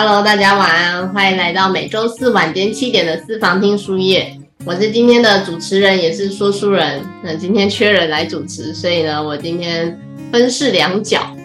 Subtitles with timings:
[0.00, 4.32] Hello，大家晚安，欢迎来到每周四晚间七点的私房听书业。
[4.64, 7.04] 我是今天的主持人，也是说书人。
[7.20, 9.98] 那今天缺人来主持，所以呢，我今天
[10.30, 11.36] 分饰两角。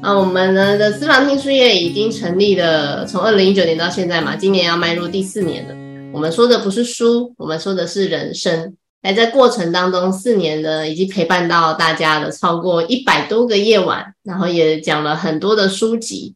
[0.00, 5.74] 啊，我们呢的私房听书业已经成立了，从二零一九年到现在嘛，今年要迈入第四年了。
[6.14, 8.74] 我们说的不是书，我们说的是人生。
[9.02, 16.34] 在这过程当中，四年呢，已经陪伴到大家的超过一百多个夜晚，然后也讲了很多的书籍。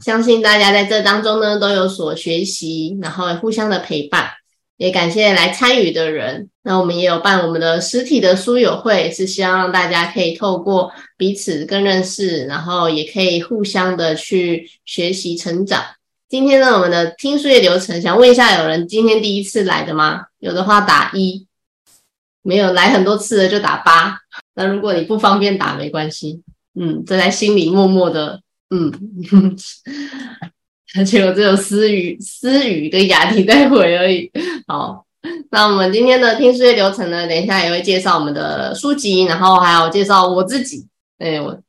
[0.00, 4.30] 相信大家在这当中呢，都有所学习，然后互相的陪伴。
[4.78, 6.48] 也感谢来参与的人。
[6.62, 15.84] 那我们也有办我们的实体的书友会，是希望大家可以透过彼此更认识，然后也可以互相的去学习成长。
[16.28, 20.22] 今天呢，我们的听书业流程，想问一下，有人今天第一次来的吗？
[20.40, 21.46] 有的话打一，
[22.42, 24.18] 没有来很多次的就打八。
[24.56, 26.42] 那如果你不方便打，没关系，
[26.74, 28.41] 嗯，正在心里默默的，
[28.72, 28.90] 嗯，
[30.96, 34.30] 而且我只有思雨、思雨跟雅婷在回而已。
[34.66, 35.06] 好，
[35.50, 40.86] 那我们今天的听书业流程呢，等一下也会介绍我们的书籍，然后还有介绍我自己。
[41.18, 41.60] 哎，我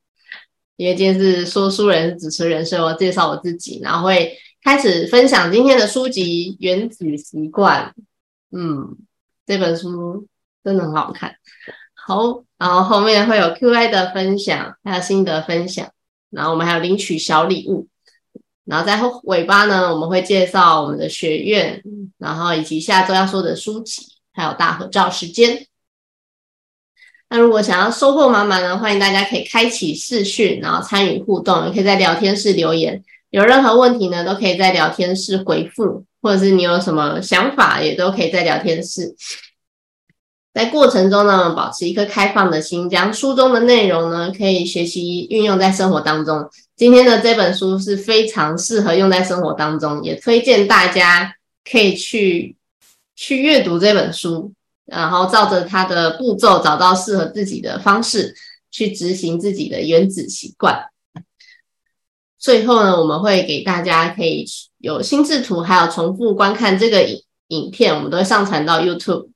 [0.76, 4.36] 因为今天是说书人主持人，所以我介绍我自己，然后会。
[4.64, 7.92] 开始分享今天的书籍《原子习惯》。
[8.50, 8.96] 嗯，
[9.46, 10.26] 这本书
[10.64, 11.36] 真的很好看。
[11.92, 15.86] 好，然后后面会有 Q&A 的分享，还有心得分享。
[16.34, 17.86] 然后我们还有领取小礼物。
[18.64, 21.82] 然后在后尾巴呢，我们会介绍我们的学院，
[22.18, 25.66] 然后以及下周要说的书籍，还有大合照时间。
[27.28, 33.02] 那如果想要收获满满呢，欢迎大家可以开启视讯，然后参与互动，也可以在聊天室留言。
[33.30, 39.14] 有任何问题呢，都可以在聊天室回复，或者是你有什么想法，也都可以在聊天室。
[40.54, 46.48] 在过程中呢，保持一颗开放的心，将书中的内容呢，可以学习运用在生活当中。
[46.76, 51.34] 今天的这本书是非常适合用在生活当中，也推荐大家
[51.68, 52.56] 可以去
[53.16, 54.52] 去阅读这本书，
[54.86, 58.32] 然后照着它的步骤，找到适合自己的方式，
[58.70, 60.84] 去执行自己的原子习惯。
[62.38, 64.46] 最后呢，我们会给大家可以
[64.78, 69.30] 有心智图，还有重复观看这个影影片，我们都会上传到 YouTube。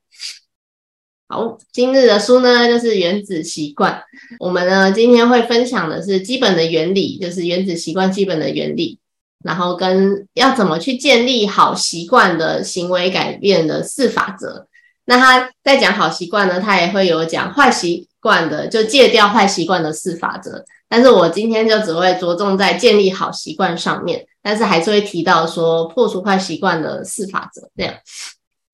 [1.30, 3.92] 好，今日的书呢就是《原子习惯》，
[4.40, 8.98] 我们呢今天会分享的是基本的原理，就是原子习惯基本的原理，
[9.44, 14.66] 然后跟要怎么去建立好习惯的行为改变的四法则。
[15.04, 20.64] 那他在讲好习惯呢，他也会有讲坏习惯的，就戒掉坏习惯的四法则。
[20.88, 27.68] 但是我今天就只会着重在建立好习惯上面，但是还是会提到说破除坏习惯的四法则。
[27.76, 27.92] 这样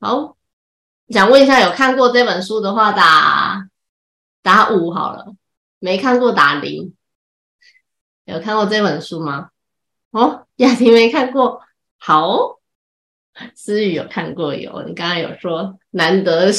[0.01, 0.37] 好，
[1.09, 3.69] 想问一下，有看过这本书的话，打
[4.43, 5.35] 打五好了；
[5.79, 6.95] 没看过打零。
[8.25, 9.49] 有看过这本书吗？
[10.11, 11.61] 哦，雅婷没看过。
[11.99, 12.59] 好，
[13.55, 16.51] 思雨有看过，有你刚刚有说难得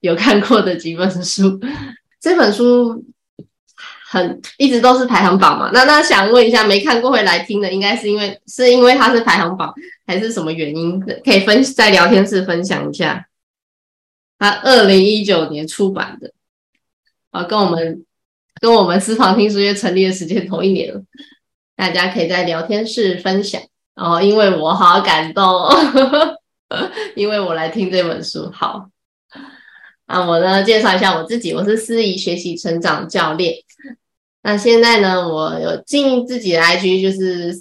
[0.00, 1.60] 有看过的几本书，
[2.20, 3.04] 这本书。
[4.04, 5.70] 很一直都是排行榜嘛？
[5.72, 9.72] 那那想问一下，没看过会来听的，应该是因为是因为它是排行榜，
[10.06, 11.00] 还是什么原因？
[11.00, 13.26] 可以分在聊天室分享一下。
[14.42, 16.32] 他二零一九年出版的，
[17.30, 18.04] 啊，跟我们
[18.60, 21.00] 跟我们私房听书院成立的时间同一年了。
[21.76, 23.62] 大家可以在聊天室分享。
[23.94, 25.46] 然哦，因为我好感动，
[27.14, 28.50] 因为我来听这本书。
[28.52, 28.88] 好，
[30.08, 33.54] 那我呢介绍一下我自己，我是司仪学习成长教练。
[34.42, 37.54] 那现在呢，我有经营自己的 IG，就是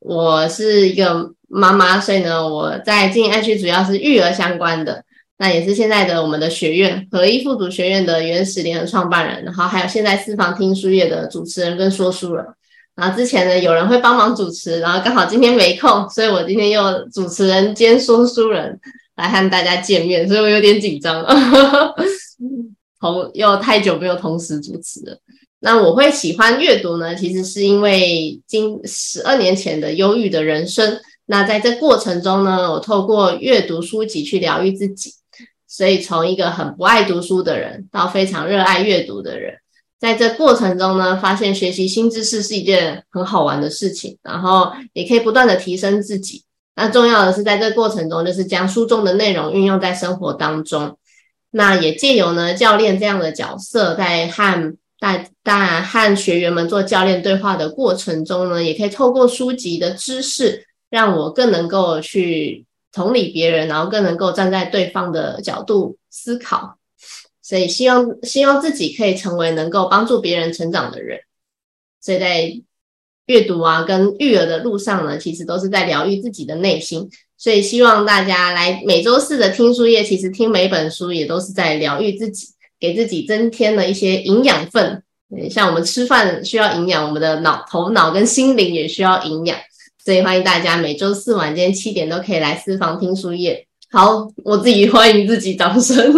[0.00, 5.02] 我是一个妈妈，所以呢，我在经营 IG 主要是育儿相关的。
[5.38, 12.46] 那也是现在的我们的学院合一复读学院的原始联合创办人，然后还有现在私房听书业的主持人跟说书人。
[12.94, 18.78] 然后之前呢，有人会帮忙主持，然后刚好今天没空，所以我今天又主持人兼说书人
[19.16, 21.24] 来和大家见面，所以我有点紧张，
[23.00, 25.18] 同又太久没有同时主持了。
[25.60, 31.00] 那我会喜欢阅读呢，其实是因为今十二年前的忧郁的人生。
[31.26, 35.14] 那在这过程中呢，我透过阅读书籍去疗愈自己。
[35.72, 39.54] 所以从一个很不爱读书的人，到非常热爱阅读的人，
[39.98, 46.44] 在这过程中呢，发现学习新知识是一件很好玩的事情，然后也可以不断的提升自己。
[46.76, 50.98] 那重要的是在这过程中，就是将书中的内容运用在生活当中。
[51.52, 66.78] 那也借由呢教练这样的角色，在和在在和学员们做教练对话的过程中呢，也可以透过书籍的知识，让我更能够去同理别人，然后更能够站在对方的角度思考。
[67.40, 71.18] 所以希望希望自己可以成为能够帮助别人成长的人。
[72.00, 72.62] 所以在
[73.26, 77.08] 阅读啊跟育儿的路上呢，其实都是在疗愈自己的内心。
[77.36, 82.48] 所以希望大家来每周四的听书页，其实听每本书也都是在疗愈自己，
[82.78, 85.02] 给自己增添了一些营养分。
[85.50, 89.58] 像我们吃饭需要营养，我们的脑、头脑跟心灵也需要营养。
[90.04, 93.68] 所以欢迎大家每周四晚间七点都可以来私房听书页。
[93.90, 96.12] 好，我自己欢迎自己，掌声。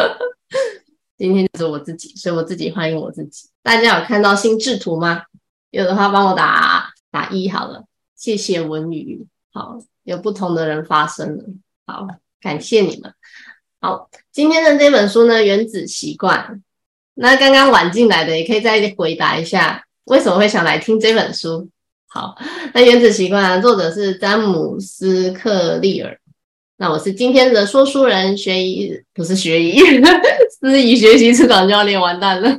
[1.18, 3.48] 今天就是我自己，所以我自己欢迎我自己。
[3.62, 5.24] 大家有看到心智图吗？
[5.70, 7.84] 有的话帮我打打一好了，
[8.16, 9.26] 谢谢文宇。
[9.52, 9.78] 好。
[10.04, 11.44] 有不同的人发生了，
[11.84, 12.06] 好，
[12.40, 13.12] 感谢你们。
[13.80, 16.38] 好，今天的这本书呢，《原子习惯》。
[17.14, 21.68] 那刚刚晚进来的也可以再回答一下，为什么会想来听这本书？
[22.16, 22.34] 好，
[22.72, 26.18] 那《原子习惯》啊作者是詹姆斯·克利尔。
[26.78, 29.78] 那我是今天的说书人，学医不是学医，
[30.58, 32.56] 思怡学习成长教练，完蛋了，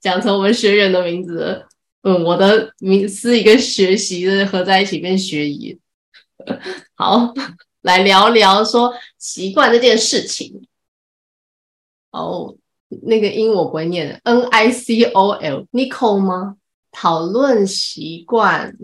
[0.00, 1.64] 讲成我们学员的名字。
[2.02, 5.78] 嗯，我的名思一个学习的合在一起变学医。
[6.96, 7.32] 好，
[7.82, 10.66] 来聊聊说习惯这件事情。
[12.10, 12.56] 哦，
[13.02, 16.56] 那个音我不会念，N I C O L，Nicole 吗？
[16.90, 18.76] 讨论习惯。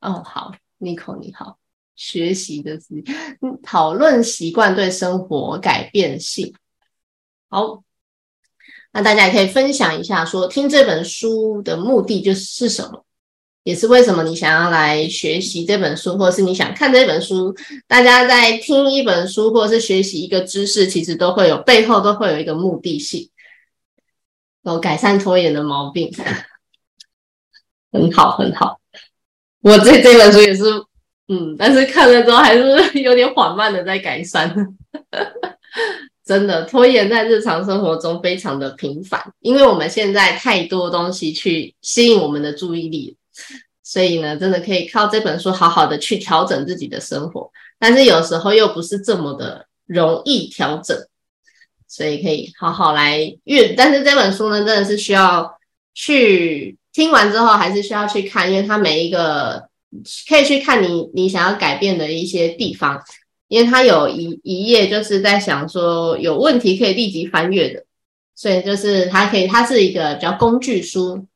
[0.00, 1.58] 哦，好，Nico 你好，
[1.96, 3.02] 学习的是
[3.62, 6.54] 讨论习惯对生活改变性。
[7.48, 7.82] 好，
[8.92, 13.04] 那大家也可以分享一下，说听这本书的目的就是什么？
[13.64, 17.54] 也是为什么你想要来学习这本书，或者是你想看这本书？
[17.86, 23.28] 大家在听一本书，或者是学习一个知识，其实都会有背后都会有一个目的性，
[24.62, 26.10] 有改善拖延的毛病，
[27.92, 28.78] 很好很好。
[29.62, 30.64] 我这这本书也是，
[31.28, 34.54] 嗯，但是看了之后还是有点缓慢的在改善。
[36.24, 43.16] 真的拖延在日常生活中非常的频繁，因为我们现在太多东西去吸引我们的注意力。
[43.82, 50.94] 所以呢，真的可以靠这本书好好的去调整自己的生活，但是有时候又不是这么的容易调整，
[51.88, 53.72] 所以可以好好来阅。
[53.72, 55.58] 但是这本书呢，真的是需要
[55.94, 59.68] 去听完之后，还是需要去看，因为它每一个
[60.28, 63.02] 可以去看你你想要改变的一些地方，
[63.48, 67.84] 因为它有一一页就是在想说有问题可以立即翻阅的，
[68.34, 71.26] 所以就是它可以，它是一个叫工具书。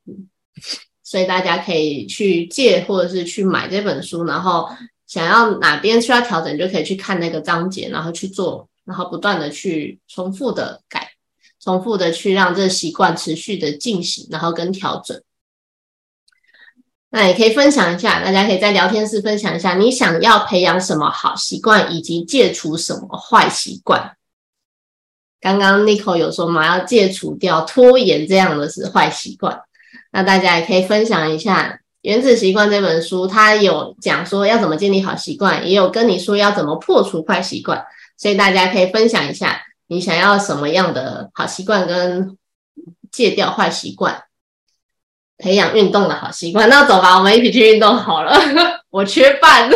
[1.05, 4.67] 所以大家可以去借或者是去买这本书，然后
[5.07, 11.11] 想要哪边需要调整，就可以去看那个章节，然后去做，然后不断的去重复的改，
[11.63, 15.21] 重复的去让这习惯持续的进行，然后跟调整。
[17.15, 24.17] 那也可以分享一下，大家可以在聊天室分享一下，你想要培养什么好习惯，以及戒除什么坏习惯。
[25.39, 29.61] 刚刚 Nico 有说嘛，要戒除掉拖延这样的是坏习惯。
[30.11, 31.69] 那大家也可以分享一下
[32.01, 37.85] 《原子习惯》这本书，它有讲说要怎么建立好习惯，也有跟你说要怎么破除坏习惯，
[38.17, 42.39] 所以大家可以分享一下你想要什么样的好习惯，跟
[43.11, 44.23] 戒掉坏习惯，
[45.43, 46.69] 培养运动的好习惯。
[46.69, 48.39] 那走吧，我们一起去运动好了。
[48.91, 49.69] 我缺伴，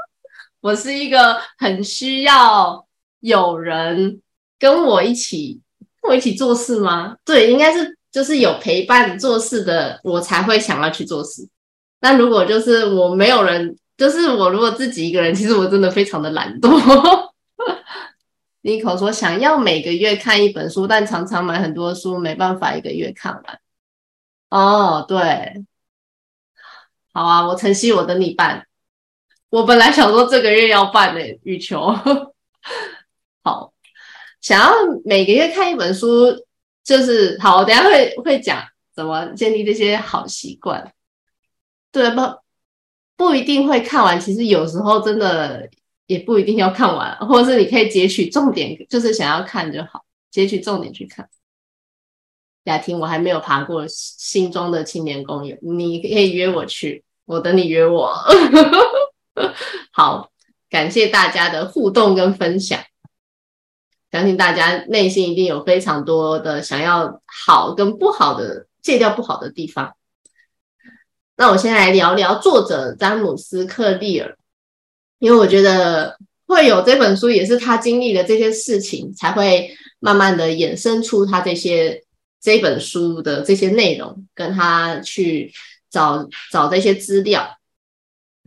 [0.62, 2.86] 我是一个很需要
[3.20, 4.20] 有人
[4.58, 5.60] 跟我一起
[6.00, 7.16] 跟我一起做事吗？
[7.24, 7.96] 对，应该是。
[8.12, 11.48] 就是有陪伴做事的，我才会想要去做事。
[12.02, 16.78] 那如果就是我没有人，就是我如果自己一个人，其实我真的非常的懒惰。
[18.60, 23.58] 妮可说想要每个月看一本书，但常常买很多书，没办法一个月看完。
[24.52, 25.64] 哦，对，
[27.14, 28.66] 好啊，我晨曦，我等你办。
[29.48, 31.90] 我本来想说这个月要办的，羽球。
[33.42, 33.72] 好，
[34.42, 34.72] 想要
[35.06, 36.44] 每个月看一本书。
[36.84, 38.62] 就是好，我等下会会讲
[38.94, 40.92] 怎么建立这些好习惯。
[41.92, 42.20] 对，不
[43.16, 45.70] 不一定会看完，其实有时候真的
[46.06, 51.26] 也不一定要看完，或者是你可以截取重点，就是想要看就好，截取重点去看。
[52.64, 58.14] 雅婷，我还没有爬过新庄的青年公园，你可以约我去，我等你约我。
[59.90, 60.30] 好，
[60.70, 62.80] 感谢大家的互动跟分享。
[64.10, 69.94] 相信大家内心一定有非常多的想要好跟不好的戒掉不好的地方。
[71.34, 74.36] 那我先来聊聊作者詹姆斯·克利尔，
[75.18, 82.04] 因为我觉得会有这本书，也是他经历了这些事情，才会慢慢的衍生出他这些
[82.42, 85.52] 这本书的这些内容，跟他去
[85.88, 87.56] 找找这些资料。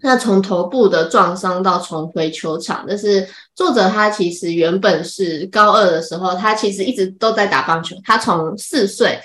[0.03, 7.95] 那从头部的撞伤到重回球场，但是作者他其实原本是高二的时候，他其实一直都在打棒球。
[8.03, 9.17] 他从四岁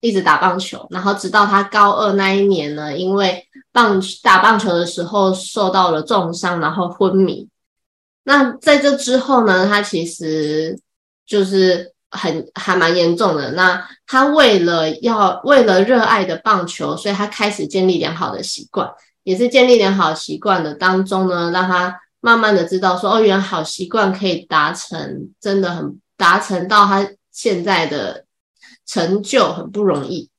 [0.00, 3.42] 一直打棒球，然后直到他高二那一年呢，因为
[3.72, 7.48] 棒打棒球的时候受到了重伤，然后昏迷。
[8.24, 10.78] 那在这之后呢，他其实
[11.26, 13.52] 就是很还蛮严重的。
[13.52, 18.88] 那他为了要为了热爱的棒球，所以他开始建立良好的习惯，
[19.24, 28.24] 也是建立良好习惯的当中呢，让他慢慢的知道说，哦，原来好习惯可以达成，真的很达成到他现在的。
[28.90, 30.30] 成就很不容易，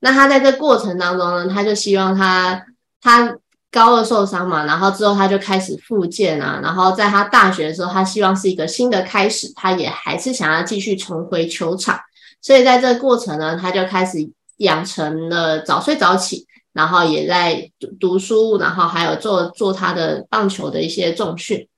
[0.00, 2.62] 那他在这过程当中呢，他就希望他
[3.00, 3.38] 他
[3.70, 11.98] 高二受伤嘛，然后之后他就开始复健啊，然后在他大学的时候，他希望是一个新的开始，他也还是想要继续重回球场，
[12.40, 14.18] 所以在这个过程呢，他就开始
[14.58, 21.68] 养成了早睡早起，然后也在读读书，然后还有做做他的棒球的一些重训，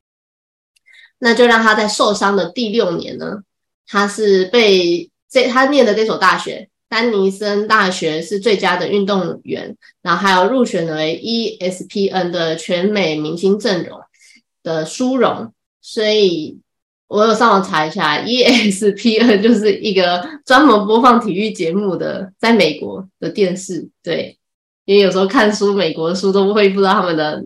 [1.19, 3.43] 那就让他在受伤的第六年呢，
[3.87, 5.09] 他是被。
[5.33, 13.99] 这他念的这所大学，丹尼森大学是最佳的运动员，然后还有入选为 ESPN 的全美明星阵容
[14.63, 16.59] 的殊荣，所以
[17.09, 23.89] 我有上网查一下，ESPN 就是一个专门播放体育节目的，在美国的电视。
[24.03, 24.37] 对，
[24.85, 27.43] 因为有时候看书，美国的书都不会不知道他们的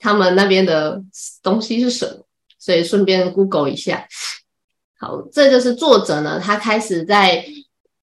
[0.00, 1.00] 他们那边的
[1.40, 2.26] 东西是什么，
[2.58, 4.08] 所以顺便 Google 一下。
[4.98, 6.40] 好，这就是作者呢。
[6.42, 7.44] 他开始在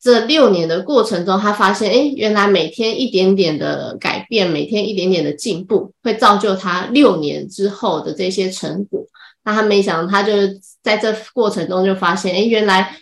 [0.01, 9.05] 这六年的过程中，他发现，哎，原来每天一点点的改变，每天一点点的进步，会造就他六年之后的这些成果。
[9.43, 10.33] 那他没想到，他就
[10.81, 12.95] 在这过程中就发现，哎，原来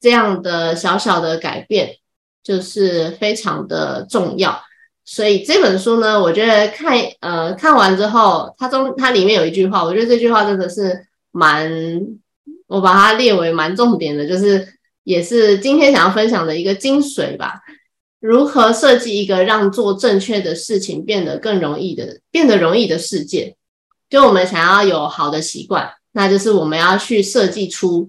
[0.00, 1.96] 这样的小小的改变
[2.42, 4.60] 就是非常的重要。
[5.04, 11.70] 所以这本书呢，我觉得看，呃，看完之后，它中它里面有一句话，我觉得这句话真的是蛮。
[12.68, 14.66] 我把它列为蛮重点的，就是
[15.04, 17.60] 也是今天想要分享的一个精髓吧。
[18.20, 23.56] 如何设计一个让做正确的事情变得更容易的、变得容易的世界？
[24.08, 28.08] 就我们想要有好的习惯，那就是我们要去设计出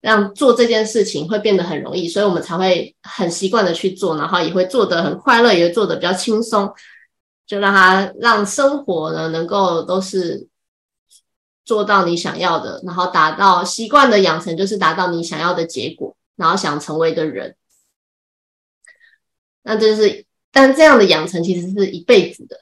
[0.00, 6.72] 让做这件事情会变得很容易，所以我们才会很习惯的去做，然后也会做得很快乐，也会做得比较轻松，
[7.46, 10.48] 就让它让生活呢能够都是。
[11.64, 17.56] 做到你想要的，然后达到习惯的养成，就是达到你想要的结果，然后想成为的人。
[19.62, 22.60] 那就是，但这样的养成其实是一辈子的。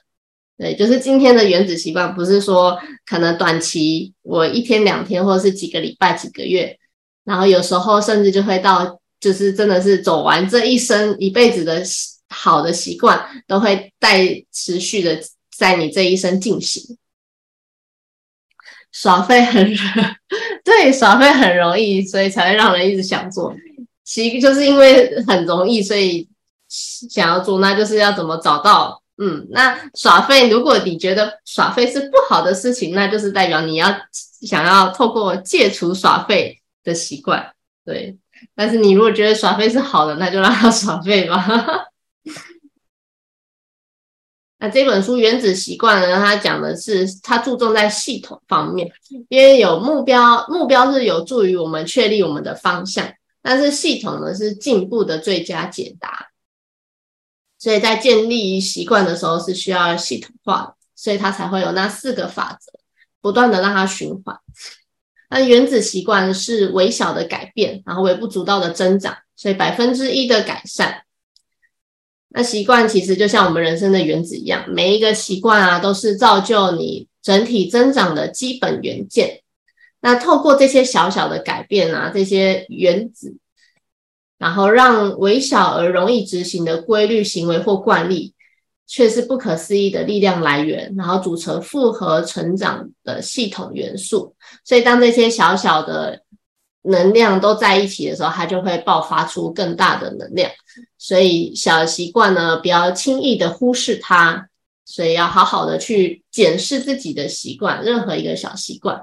[0.57, 6.77] 对，就是今天的原子习惯，不是说可能短期我一天两天，或者是几个礼拜、几个月，
[7.23, 11.81] 然后有时候甚至就会到，就是真的是走完这一生一辈子的
[12.29, 16.95] 好的习惯，都会带持续的在你这一生进行。
[18.91, 19.73] 耍废很
[20.63, 23.53] 对，耍废很容易，所以才会让人一直想做。
[24.03, 26.27] 其就是因为很容易，所以
[26.67, 29.01] 想要做，那就是要怎么找到？
[29.17, 33.95] 嗯，那耍废，如果你觉得耍废是不好的事情，那就是代表你要
[34.41, 37.51] 想要透过戒除耍废的习惯。
[37.85, 38.17] 对，
[38.55, 41.45] 但是你如果觉得耍废是好的，那就让他 耍废吧。
[44.63, 46.17] 那这本书《原子习惯》呢？
[46.23, 48.91] 它讲的是它注重在系统方面，
[49.27, 56.27] 因为有目标，目标是有助于我们确立我们的方向，但是系统呢是进步的最佳解答。
[57.57, 62.71] 所以在建立习惯的时候是需要系统化的，所以它才会有那四个法则，
[63.19, 64.37] 不断的让它循环。
[65.31, 71.01] 那原子习惯是微小的改变，然后微不足道的增长，所以百分之一的改善。
[72.33, 79.41] 那习惯其实就像我们人生的原子一样，每一个习惯啊，都是造就你整体增长的基本元件。
[79.99, 83.35] 那透过这些小小的改变啊，这些原子，
[84.37, 88.33] 然后让微小而容易执行的规律行为或惯例，
[88.87, 94.33] 却是不可思议的力量来源，然后组成复合成长的系统元素。
[94.63, 96.21] 所以，当这些小小的
[96.83, 100.49] 能量都在一起的时候，它就会爆发出更大的能量。
[101.03, 104.47] 所以小习惯呢，不要轻易的忽视它，
[104.85, 109.01] 所以要好好的去检视自己的习惯，任何一个小习惯，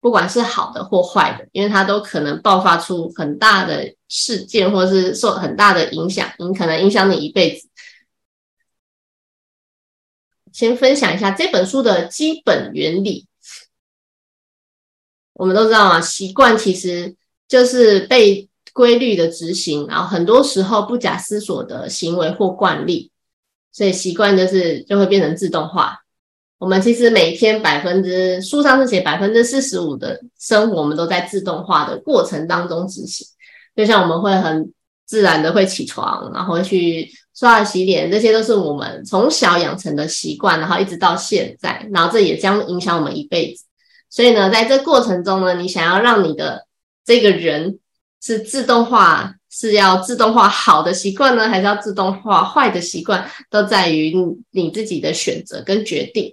[0.00, 7.68] 不管是好的或坏的，因为它都可能爆发出很大的事件，或是受很大的影响，你可能影响你一辈子。
[10.50, 13.26] 先分享一下这本书的基本原理。
[15.34, 17.14] 我们都知道啊，习惯其实
[17.46, 23.10] 就是被规律的执行，然后很多时候不假思索的行为或惯例，
[23.72, 25.98] 所以习惯就是就会变成自动化。
[26.58, 33.26] 我们其实每天百分之书上是写百分之四十五的生活，我们都在自动化的过程当中执行。
[33.74, 34.72] 就像我们会很
[35.04, 43.64] 自然的会起床，然后去刷牙洗脸，这些都是我们从小养成的习惯，然后一直到现在，然后这也将影响我们一辈子。
[44.08, 46.66] 所以呢，在这过程中呢，你想要让你的
[47.04, 47.80] 这个人
[48.22, 54.14] 是自动化，是要自动化好的习惯呢，还是要自动化坏的习惯，都在于
[54.52, 56.32] 你自己的选择跟决定。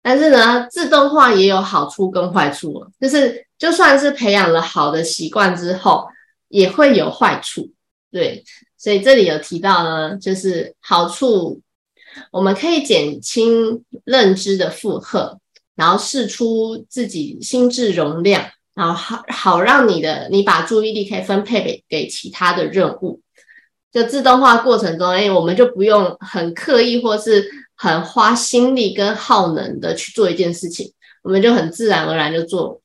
[0.00, 6.06] 但是呢，自动化也有好处跟坏处，就是就算是培养了好的习惯之后，
[6.48, 7.70] 也会有坏处。
[8.12, 8.44] 对，
[8.76, 11.60] 所以这里有提到呢，就是好处，
[12.30, 15.38] 我们可以减轻认知的负荷，
[15.74, 23.20] 然后试出自己心智容量，然后好好让你的你把注意力可以分配给给其他的任务。
[23.92, 27.50] 就自动化过程中，哎，我们就不用很刻意或是。
[27.74, 30.92] 很花心力跟耗能的去做一件事情，
[31.24, 32.80] 我们就很自然而然就做。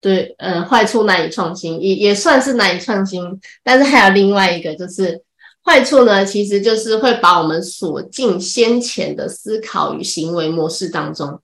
[0.00, 3.22] 对，嗯，坏处难以创新，也也算是难以创新。
[3.62, 5.22] 但是还有另外一个，就是
[5.62, 11.42] 坏处呢，其实就是会把我们锁进先前的思考与行为模式当中。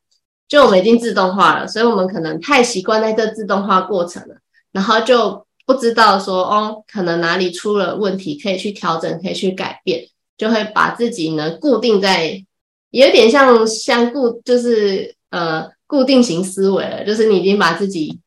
[0.49, 4.37] 就我们已经自动化了，所以我们可能太习惯在这自动化过程了，
[4.73, 10.09] 然后就不知道说，哦，可能哪里出了问题，可以去调整，可以去改变。
[10.37, 12.45] 就会把自己呢固定在，
[12.91, 18.21] 有点像像固，就是呃固定型思维了，就是你已经把自己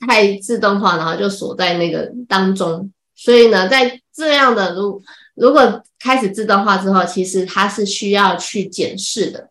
[0.00, 2.90] 太自动化，然后就锁在那个当中。
[3.14, 5.02] 所以呢，在这样的如
[5.34, 9.50] 如果开始自动化之后，其实它是需要去检视的。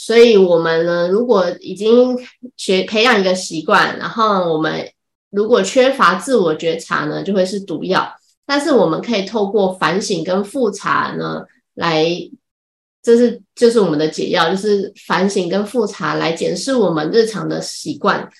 [0.00, 2.16] 所以我们呢，如果已经
[2.56, 4.88] 学培养一个习惯，然后我们
[5.30, 8.08] 如果缺乏自我觉察呢，就会是毒药。
[8.46, 12.06] 但是我们可以透过反省跟复查呢，来，
[13.02, 18.30] 这是就是我们的解药，就是反省跟复查来检视我们日常的习惯。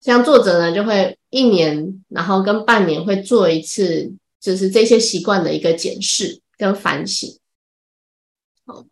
[0.00, 7.36] 像作者呢，就会一年，然后跟半年会做一次，就是这些习惯的一个检视跟反省。
[8.64, 8.84] 好，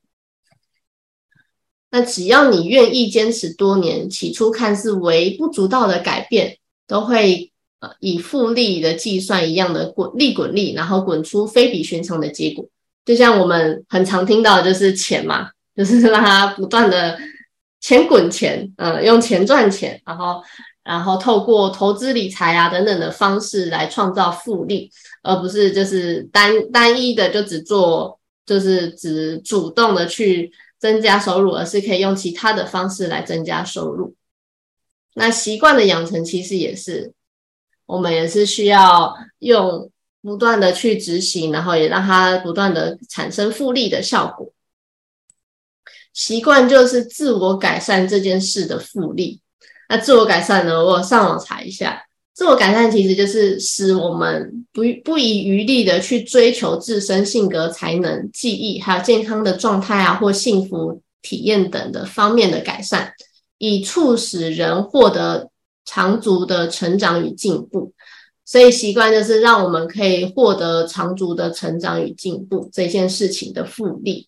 [1.91, 7.53] 那只要你愿意坚持多年，起初看似微不足道的改变，都会。
[7.79, 12.65] 呃，以复利的计算一样的滚利滚利，然后滚出非比寻常的结果。
[13.05, 17.19] 就像我们很常听到的就是钱嘛， 就是让它不断的
[17.83, 20.43] 钱滚钱，嗯，用钱赚钱，然后
[20.83, 24.91] 然后透过投资理财啊等等的方式来创造复利，
[25.23, 34.15] 而不是就是单单一的就只做，就是只主动的去增加收入，而是可以用其他的方式来增加收入。
[35.15, 37.13] 那习惯的养成其实也是。
[37.87, 39.89] 我们也是需要用
[40.21, 44.53] 不断的去执行，然后也让它不断的产生复利的效果。
[46.13, 49.41] 习惯就是自我改善这件事的复利。
[49.89, 50.85] 那自我改善呢？
[50.85, 52.06] 我上网查一下，
[52.37, 63.13] 自我改善其实就是使我们不不遗余力的去追求自身性格、才能、记忆，还有健康的状态啊，或幸福体验等的方面的改善，
[63.59, 65.51] 以促使人获得。
[65.89, 67.93] 长足的成长与进步，
[68.45, 74.27] 所以习惯就是让我们可以获得长足的成长与进步这件事情的复利。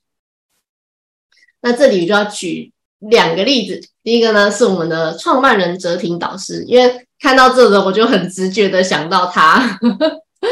[1.61, 9.79] 那这里就要举两个例子，第一个呢是我们的创办人哲廷导师，因为看到这个我就很直觉的想到他，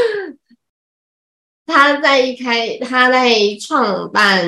[1.67, 4.45] 他在一开他在创办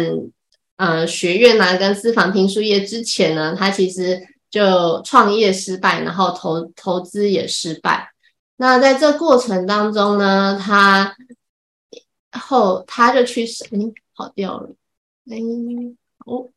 [0.76, 4.26] 呃学院啊跟私房听书业之前呢，他其实。
[4.50, 8.10] 就创业失败，然后投投资也失败。
[8.56, 11.14] 那在这过程当中呢，他
[12.32, 13.78] 后他就去，哎，
[14.14, 14.70] 跑掉了，
[15.30, 15.36] 哎，
[16.24, 16.48] 哦，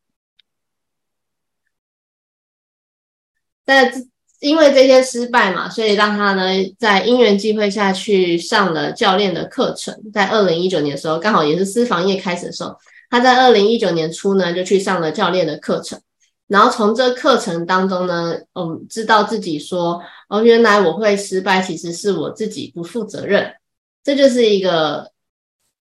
[3.66, 3.92] 在
[4.42, 6.44] 因为这些失败嘛，所以让他呢
[6.80, 9.96] 在因缘机会下去上了教练的课程。
[10.12, 12.76] 在二零一九年的时候，刚好也是私房业开始的时候，
[13.10, 16.02] 他在二零一九年初呢就去上了教练的课程。
[16.48, 23.54] 然后从这课程当中呢，嗯，知道自己说，哦，原来我会失败，其实是我自己不负责任。
[24.04, 25.12] 这就是一个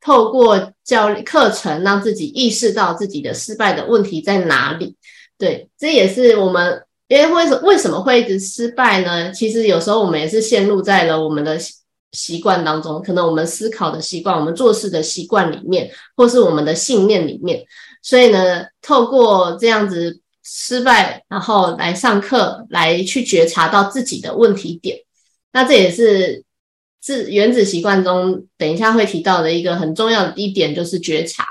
[0.01, 4.95] 透过教课程让自己意识到自己的失败的问题在哪里。
[5.37, 9.31] 对，这也是我们因为为什为什么会一直失败呢？
[9.31, 11.57] 其实有时候我们也是陷入在了我们的
[12.11, 17.63] 习惯当中，可能我们思考的习惯、我们做事的习惯里面，或是我们的信念里面。
[18.01, 20.21] 所以呢，透过这样子。
[20.49, 24.97] 失败，然后来上课，来去觉察到自己的问题点。
[25.51, 26.41] 那这也是
[27.01, 31.45] 自原子习惯中等一下会提到的一个很重要的一点，就是觉察。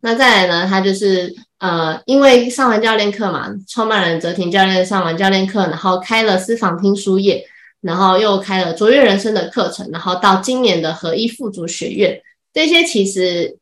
[0.00, 7.44] 那再来呢，他就是呃，因为上完教练课嘛，创办人泽田教练上完教练课，然后开了私房听书业，
[7.82, 12.20] 然后又开了卓越人生的课程，然后到今年的合一富足学院，
[12.52, 13.58] 这些其实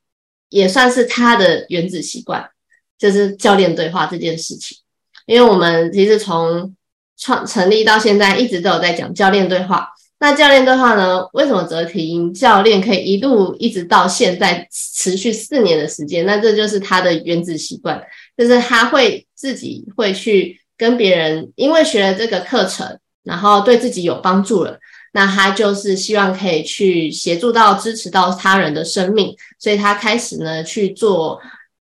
[0.49, 2.49] 也算是他的原子习惯，
[2.97, 4.79] 就是教练对话这件事情。
[5.27, 6.75] 因为我们其实从
[7.17, 9.89] 创成立到现在，一直都有在讲教练对话。
[10.21, 11.25] 那教练对话呢？
[11.33, 16.27] 为什么泽廷教练可以一路一直到现在持续四年的时间？
[16.27, 18.03] 那这就是他的原子习惯，
[18.37, 24.77] 就是他会自己会去跟别人，因为学了这个课程，然后对自己有帮助了，
[25.13, 31.41] 那他就是希望可以去协助到、支持到他人的生命，所以他开始呢去做，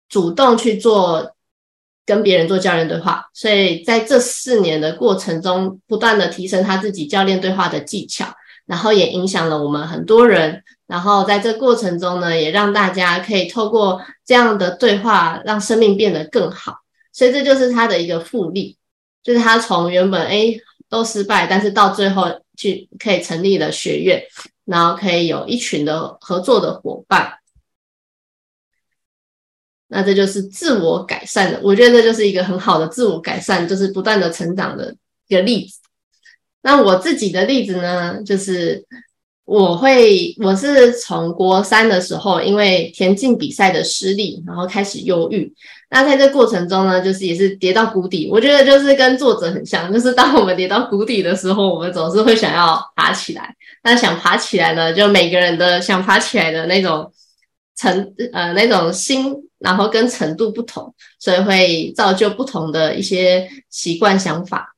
[0.09, 1.29] 主动去做。
[2.05, 8.25] 跟别人做教练对话，所以在这四年的过程中，不断的提升他自己教练对话的技巧，
[8.65, 10.63] 然后也影响了我们很多人。
[10.85, 16.75] 然后在这过程中呢，也让大家可以透过这样的对话，让生命变得更好。
[17.11, 18.77] 所以这就是他的一个复利，
[19.23, 24.21] 就是他从原本诶都失败，但是到最后去可以成立了学院，
[24.65, 27.33] 然后可以有一群的合作的伙伴。
[29.93, 34.95] 那这就是自我改善的，我觉得这就是一个很好的自我改善，就是不断的成长的
[35.27, 35.77] 一个例子。
[36.63, 38.84] 那我自己的例子呢，就是
[39.45, 45.53] 我会，我是从国三的时候，因为田径比赛的失利，然后开始忧郁。
[45.91, 48.27] 那在这过程中呢，就是也是跌到谷底。
[48.32, 53.53] 我觉得就是跟作者很像，就是当我们跌到谷底的时候，我们总是会想要爬起来。
[53.84, 57.12] 那想爬起来呢，就每个人的想爬起来的那种
[57.77, 59.36] 成呃那种心。
[59.63, 64.76] 然后跟程度不同，所以会造就不同的一些习惯想法。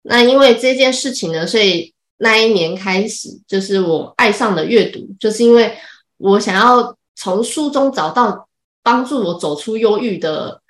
[0.00, 5.76] 那因为这件事情呢，所以那一年开始，就是我爱上了阅读，就是因为
[6.16, 8.48] 我想要从书中找到
[8.82, 10.62] 帮助我走出忧郁的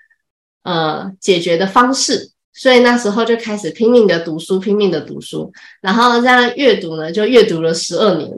[0.65, 8.29] 呃解决的方式，所以那时候就开始拼命的读书，拼命的读书，然后这样阅读呢，就阅读了十二年，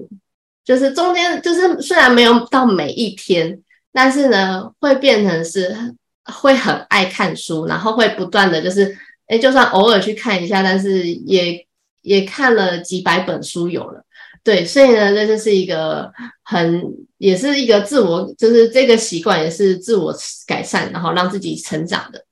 [0.62, 3.62] 就是中间就是虽然没有到每一天。
[3.96, 11.64] 但是呢，会变成是会很爱看书，然后会不断的就是，哎，就算偶尔去看一下，但是也
[12.02, 14.04] 也看了几百本书有了，
[14.42, 16.82] 对，所以呢，这就是一个很
[17.18, 20.12] 也是一个自我，就是这个习惯也是自我
[20.44, 22.24] 改善，然后让自己成长的。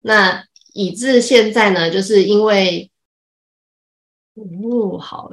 [0.00, 2.90] 那以至现在呢，就是因为，
[4.36, 5.30] 哦，好，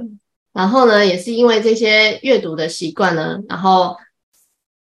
[0.51, 3.95] 然后呢，也是因为这些阅读的习惯呢，然后。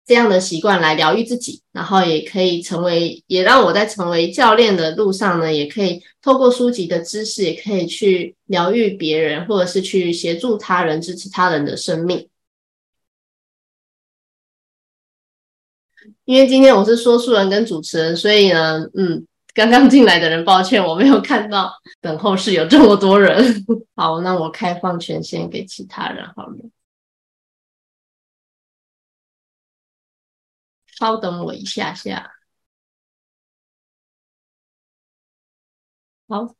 [0.05, 12.27] 这样的习惯来疗愈自己，然后也可以成为，也让我在成为教练的路上呢，也可以透过书籍的知识，也可以去疗愈别人，或者是去协助他人、支持他人的生命。
[16.25, 23.65] 因为今天我是说书人跟主持人，所以呢，嗯，刚刚进来的人，抱歉我没有看到等候室有这么多人。
[23.95, 26.55] 好，那我开放权限给其他人好了。
[30.97, 32.31] 稍等我一下下，
[36.27, 36.55] 好，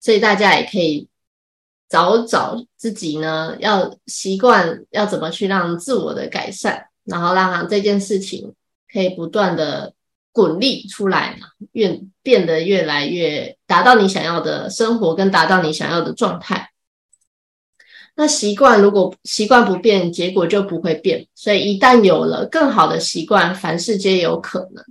[0.00, 1.08] 所以大家也可以
[1.88, 8.54] 找找自己呢，要习惯要怎么去让自我的改善，然后让这件事情
[8.92, 9.94] 可以不断的
[10.32, 11.38] 滚力出来，
[11.72, 16.71] 越变得越来越达到你想要的生活，跟达到你想要的状态。
[18.14, 21.26] 那习惯如果习惯不变，结果就不会变。
[21.34, 24.84] 所以一旦有了更好的习惯，凡事皆有可能。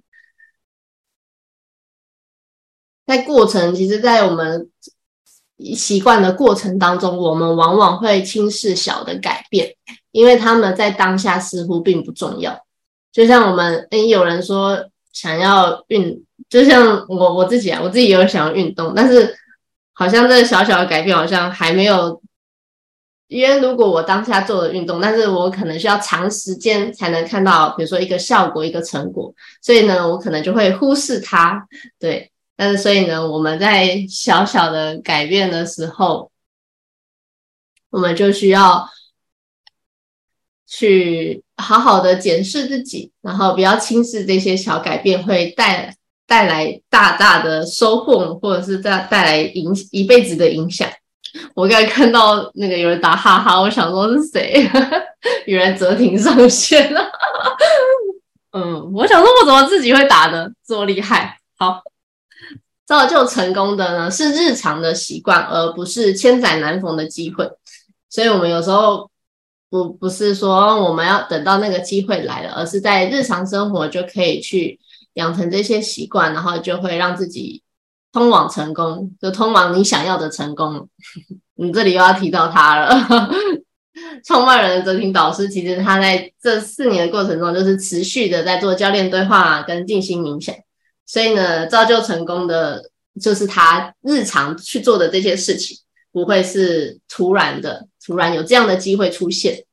[3.05, 4.69] 在过程，其实，在我们
[5.75, 9.75] 习惯的过程当中，我们往往会轻视小的改变，
[10.11, 12.59] 因为他们在当下似乎并不重要。
[13.11, 19.37] 就像我们，诶，有人说想要运，就像我我自己啊，我自己有想要运动，但是
[19.93, 22.19] 好像这小小的改变，好像还没有。
[23.31, 31.65] 因为如果我当下做了运动，但是我可能需要长时间才能看到，比如说一个效果、一个成果，所以呢，我可能就会忽视它。
[31.97, 36.29] 对，但是所以呢，我们在小小的改变的时候，
[37.89, 38.85] 我们就需要
[40.67, 45.95] 去好好的检视自己，然后不要轻视这些小改变会带
[46.27, 50.89] 带来大大的收获，或者是带带来影一辈子的影响。
[51.55, 54.69] 我刚才看到那个有人打哈哈，我想说是谁？
[55.45, 57.01] 原来泽廷上线了。
[58.51, 61.37] 嗯，我想说我怎么自己会打的这么厉害？
[61.57, 61.81] 好，
[62.85, 67.49] 造就成功的呢是日常的习惯，而不是千载难逢的机会。
[68.09, 69.09] 所以，我们有时候
[69.69, 74.79] 不不是说我们要等到那个机会来了，而是在日常生活就可以去
[75.13, 77.63] 养成这些习惯，然后就会让自己
[78.11, 80.89] 通往成功，就通往你想要的成功。
[81.55, 83.29] 你这里又要提到他了，
[84.25, 90.55] 创办人的哲平导师，其实他在这四年的过程中，就是持续的在做教练对话跟静心冥想，
[91.05, 92.89] 所以呢，造就成功的
[93.21, 95.77] 就是他日常去做的这些事情，
[96.11, 99.65] 不会是突然的，突然有这样的机会出现。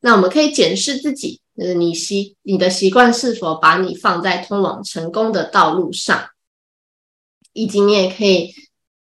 [0.00, 1.40] 那我们可以检视自己。
[1.58, 6.30] 就是你习你的习惯是否把你放在通往成功的道路上，
[7.52, 8.54] 以及你也可以，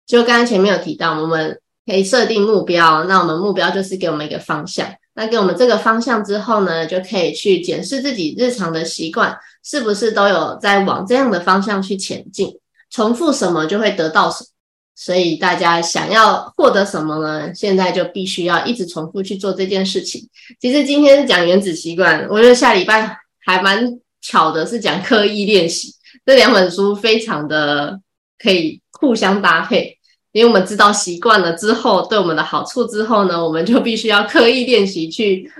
[0.07, 12.59] 就刚刚前面有提到，我们可以设定目标，那我们目标就是给我们一个方向，那给我们这个方向之后呢，就可以去检视自己日常的习惯是不是都有在往这样的方向去前进，
[12.91, 14.49] 重复什么就会得到什么。
[14.97, 17.53] 所以大家想要获得什么呢？
[17.53, 20.29] 现在就必须要一直重复去做这件事情。
[20.61, 23.85] 其实今天讲原子习惯，我觉得下礼拜还蛮
[24.21, 25.93] 巧的，是讲刻意练习。
[26.25, 28.01] 这两本书非常的
[28.39, 29.99] 可以互相搭配，
[30.33, 35.51] 因为我们知道习惯了之后对我们的好处之后呢，我们就必须要刻意练习，去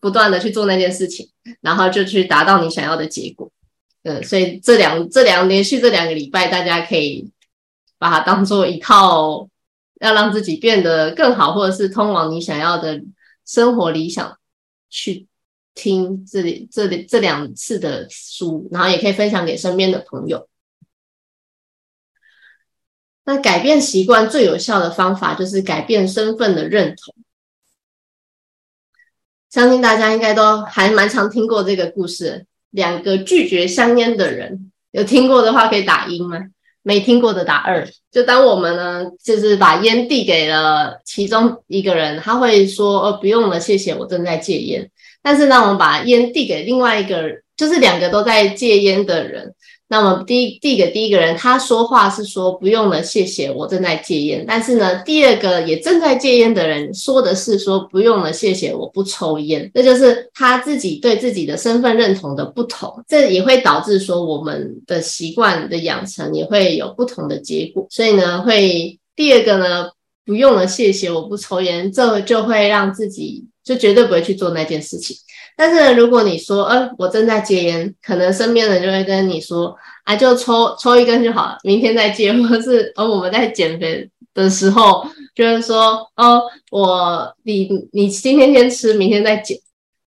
[0.00, 1.28] 不断的去做那件事情，
[1.60, 3.50] 然后就去达到你想要的结果。
[4.02, 7.30] 嗯，所以这两这两连续这两个礼拜，大家可以。
[7.96, 9.48] 把它当做一套，
[10.00, 13.00] 要让自己变得更好，或者是通往你想要的
[13.46, 14.36] 生活理想
[14.90, 15.26] 去
[15.74, 20.46] 听这里这里这两次的书，然后也可以分享给身边的朋友。
[23.24, 27.14] 那改变习惯最有效的方法就是改变身份的认同。
[29.50, 36.38] 相信大家应该都还蛮常听过这个故事，两个拒绝香烟的人，有听过的话可以打一吗？
[36.82, 44.90] 没听过的打二，就当我们呢，就是把烟递给了其中一个人，他会说：“哦，不用了，谢谢，我正在戒烟。”
[45.22, 47.22] 但是呢，我们把烟递给另外一个，
[47.56, 49.54] 就是两个都在戒烟的人。
[49.86, 54.44] 那么第第一个第一个人他说话是说不用了，谢谢，我正在戒烟。
[54.48, 59.70] 但是呢，第二个也正在戒烟的人说的是说不用了，谢谢，我不抽烟。
[59.74, 67.86] 那就是他自己对自己的身份认同的不同，这也会导致说我们的习惯的养成也会有不同的结果。
[67.90, 69.90] 所以呢，会第二个呢
[70.24, 75.14] 不用了，谢谢，我不抽烟，这就会让自己就绝对不会去做那件事情。
[75.56, 89.56] 但是如果你说，呃，我正在戒烟，可能身边人就会跟你说，啊，就抽抽一根就好了，明天再戒，或者是，哦，我们在减肥的时候，就是说，哦，我你你今天先吃，明天再减，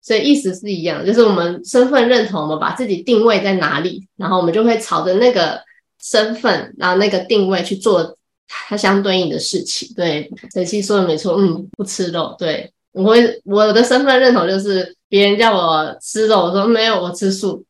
[0.01, 5.61] 所以意思是一样，就是我们身份认同，我们把自己定位在哪里，然后我们就会朝着那个
[6.03, 9.89] 身份，然后那个定位去做它相对应的事情。
[9.95, 12.71] 对，晨曦说的没错，嗯，不吃肉，对。
[12.93, 17.63] 我会我的身份认同就是别人叫我吃肉，我说没有，我吃素。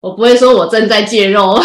[0.00, 1.60] 我不会说我正在戒肉。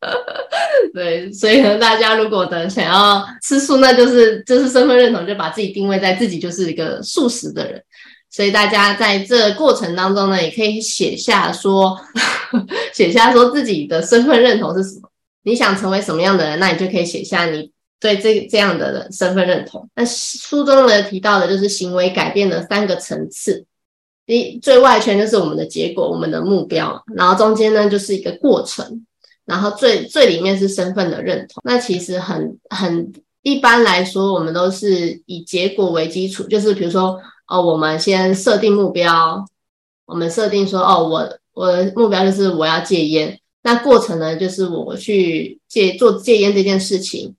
[0.94, 7.82] 对，所以呢，大家如果的想要吃素，那就是就是身份认同，就把自己定位在自己就是一个素食的人。
[8.30, 11.98] 所以大家在这过程当中呢，也可以写下说，
[12.94, 15.08] 写下说自己的身份认同是什么，
[15.42, 17.70] 你想成为什么样的人，那你就可以写下你。
[18.00, 23.66] 对这这样的身份认同，那书中呢提到的就是行为改变的三个层次。
[24.28, 29.06] 第，最外圈就是我们的结果，我们的目标，然后中间呢就是一个过程，
[29.46, 31.62] 然后最最里面是身份的认同。
[31.64, 33.10] 那其实很很
[33.40, 39.42] 一般来说，我们都是以结果为基础，就是比如说哦，我们先设定目标，
[40.04, 47.34] 我们设定说哦，我我的目标就是我要戒烟，那过程呢就是我去戒做戒烟这件事情。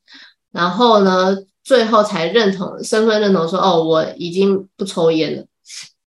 [0.52, 5.46] 然后呢，最后才认同身份认同，说哦，我已经不抽烟了。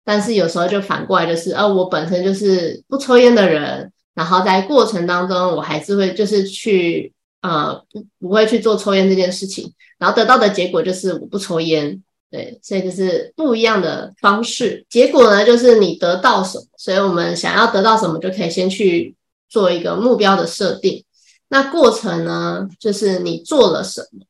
[0.10, 12.02] 但是有时候就反过来，就是哦，我本身就是不抽烟的人，然后在过程当中，我还是会就是去呃不不会去做抽烟这件事情，然后得到的结果就是我不抽烟。
[12.32, 14.84] 对，所以就是不一样的方式。
[14.90, 19.16] 结果呢，就是你得到什么，所以我们想要得到什么，就可以先去
[19.48, 21.04] 做一个目标的设定。
[21.50, 24.26] 那过程呢，就是你做了什么，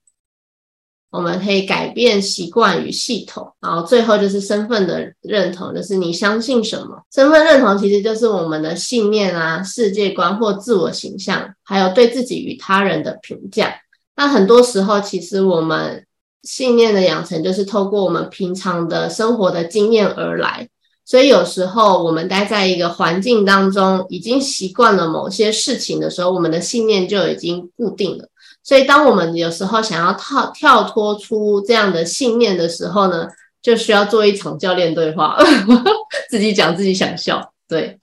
[1.11, 7.01] 我们可以改变习惯与系统，然后最后就是身份的认同，就是你相信什么。
[7.11, 13.73] 身份认同其实就是我们的信念啊、世界观或自我形象，还有对自己与他人的评价。
[14.15, 16.05] 那很多时候，其实我们
[16.43, 20.67] 信念的养成，就是透过我们平常的生活的经验而来。
[21.05, 28.29] 所以有时候我们待在一个环境当中，已经习惯了某些事情的时候，我们的信念就已经固定了。
[28.69, 33.27] 所以当我们有时候想要跳跳脱出这样的信念的时候呢，
[33.63, 35.35] 就需要做一场教练对话，
[36.29, 37.51] 自己讲自己想笑。
[37.67, 37.97] 对，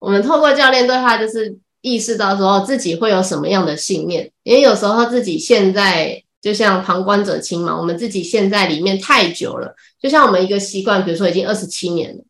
[0.00, 12.22] 我们透过教练对话，就是意识到说自己会有什么样的信念，因为有时候自己现在就像旁观者清嘛，我们自己现在里面太久了，就像我们一个习惯，比如说已经二十七年了，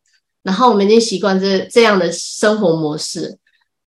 [0.44, 3.38] 然后我们已经习惯这这样的生活模式，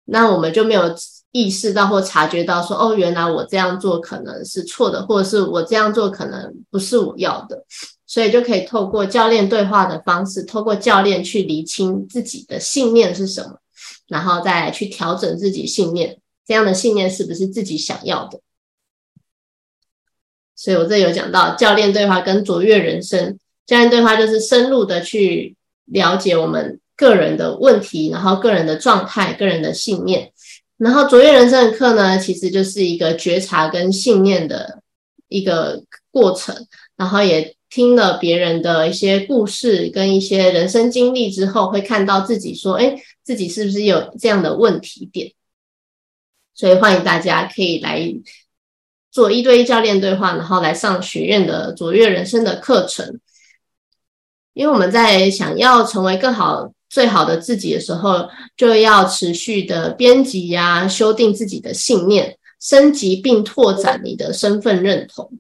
[0.06, 0.96] 那我们就没有
[1.32, 7.64] 意识到或察觉到说，哦，原来我这样做可能是错的，或者是我这样做可能不是我要的，
[8.06, 13.60] 所以就可以透过教练对话的方式，透过教练去厘清自己的信念是什么。
[14.08, 18.40] 然后再去调整自己信念，这样的信念是不是自己想要的？
[20.56, 23.38] 所以我这有讲到教练对话跟卓越人生。
[23.68, 30.34] 教练对话就是深入的去了解我们个人的问题，然后个人的状态、个人的信念。
[30.80, 34.82] 然后卓越人生的课呢，其实就是一个觉察跟信念的
[35.28, 36.66] 一个过程。
[36.96, 42.96] 然后也听了别人的一些故事跟一些人生经历之后，会看到自己说：“哎。”
[43.30, 45.32] 自己是不是有这样的问题点？
[46.56, 48.12] 所以欢迎大家可以来
[49.12, 53.20] 做一对一教练对话，然后来上学院的卓越人生的课程。
[54.54, 65.32] 因为我们在想要成为更好、最好的自己的时候，就要持续的编辑呀、修订自己的信念，升级并拓展你的身份认同。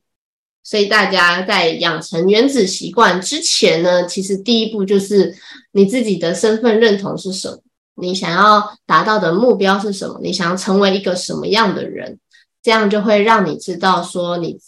[0.63, 5.35] 所以大家在养成原子习惯之前呢，其实第一步就是
[5.71, 7.57] 你自己的身份认同是什么。
[7.95, 10.19] 你想要达到的目标是什么？
[10.21, 12.19] 你想要成为一个什么样的人？
[12.61, 14.59] 这样就会让你知道说，你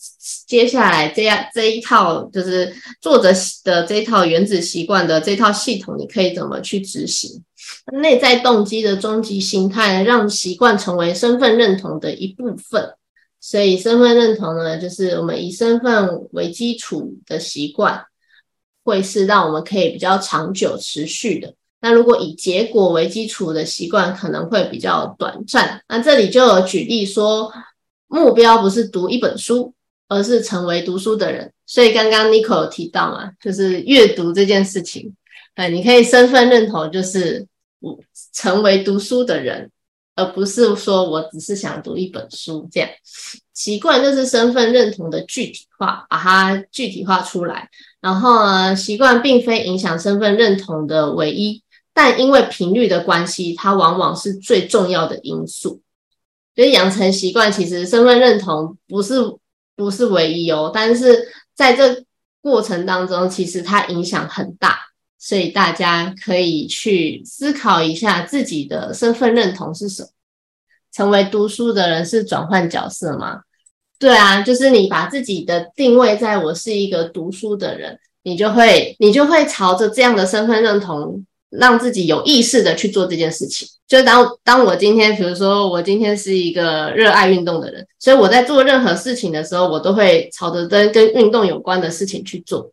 [0.48, 3.32] 接下来这样这一套就是作者
[3.64, 7.44] 的这一套原子习惯的这套系统，你可以怎么去执行？
[7.94, 12.94] 内在动机的终极心态，让习惯成为身份认同的一部分。
[13.40, 18.06] 所以，身份认同呢，就是我们以身份为基础的习惯，
[18.84, 21.56] 会是让我们可以比较长久持续的。
[21.80, 25.82] 那如果以结果为基础的习惯可能会比较短暂。
[25.88, 27.52] 那这里就有举例说，
[28.08, 29.74] 目标不是读一本书，
[30.12, 31.50] 而是成为读书的人。
[31.66, 35.16] 所以刚刚 Nico 有提到嘛，就是阅读这件事情，
[35.56, 37.48] 哎，你可以身份认同就是
[37.80, 37.98] 我
[38.34, 39.72] 成为读书的人，
[40.16, 42.90] 而不是说我只是想读一本书这样。
[43.54, 47.70] 习惯就是身份认同的具体化，把它具体化出来。
[48.02, 51.64] 然后呢，习惯并非影响身份认同的唯一。
[51.94, 55.82] 但因为频率的关系，它往往是最重要的因素。
[56.54, 59.16] 所以养成习惯，其实身份认同不是
[59.82, 60.72] 不是唯一哦。
[60.74, 62.04] 但是在这
[62.42, 64.80] 过程当中，其实它影响很大。
[65.24, 70.10] 所以大家可以去思考一下自己的身份认同是什么。
[70.92, 73.42] 成为读书的人是转换角色吗？
[74.00, 81.24] 对啊，就是你把自己的定位在我是一个读书的人，你就会你就会朝着这样的身份认同。
[81.52, 92.72] 让自己有意识的去做这件事情，就当当我今天，比如说我今天是一个热爱运动的人，所以我在做任何事情的时候，我都会朝着跟跟运动有关的事情去做。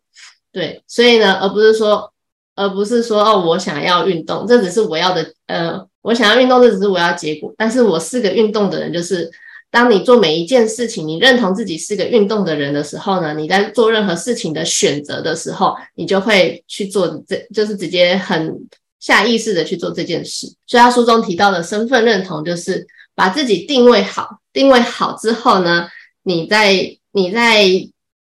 [0.51, 2.11] 对，所以呢，而不是说，
[2.55, 7.53] 而不是说哦，我想要运动，这只是我要的，呃，我想要运动，这只是我要结果。
[7.57, 9.29] 但是我是个运动的人，就是。
[9.71, 18.51] 当你做每一件事情，你认同自己是个运动的人的时候呢，你在做任何事情的选择的时候，你就会去做这，就是直接很
[18.99, 20.47] 下意识的去做这件事。
[20.65, 25.87] 所以他书中提到的身份认同，就是把自己定位好，定位好之后呢，
[26.23, 27.63] 你在你在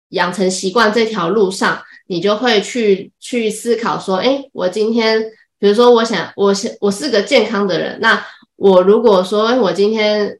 [0.09, 5.19] 养成习惯这条路上，你就会去去思考说，哎，我今天，
[5.57, 8.23] 比如说我想，我想我是个健康的人，那
[8.57, 10.37] 我如果说我今天。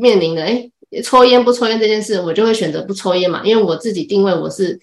[0.00, 0.70] 面临的哎，
[1.02, 4.78] 抽烟不抽烟这件事，我就会选择不抽烟嘛，因为我自己定位我是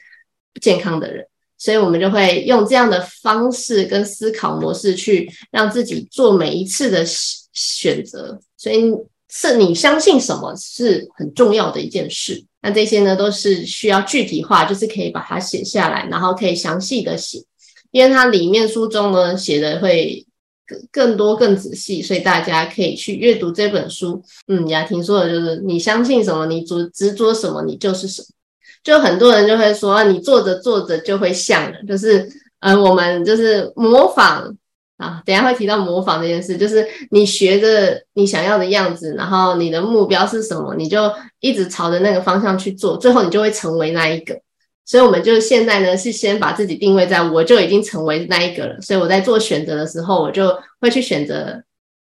[0.62, 1.26] 健康的人，
[1.58, 8.40] 所以我们就会用这样的方式跟思考模式去让自己做每一次的选择。
[8.58, 8.92] 所以
[9.30, 12.44] 是你相信什么是很重要的一件事。
[12.62, 17.44] 那这些呢，都是需要具体化，就是可以把它写下来，然后可以详细的写，
[17.92, 20.26] 因为它里面书中呢写的会。
[20.66, 24.22] 更更多更仔细，所以大家可以去阅读这本书。
[24.48, 28.28] 嗯，雅婷说的就是，你相信什么，你执执着什么，你就是什么。
[28.84, 32.28] 就很多人就会说，你做着做着就会像了，就是
[32.60, 34.56] 呃，我们就是模仿
[34.98, 35.22] 啊。
[35.26, 44.38] 等下会提到模仿这件事，就是你学着你想要的样子，然后你的目标是什么，你就一直朝着那个方向去做，最后你就会成为那一个。
[44.86, 48.82] 所以，我们就现在呢，是先把自己定位在我就已经成为那一个了。
[48.82, 51.64] 所以我在做选择的时候，我就会去选择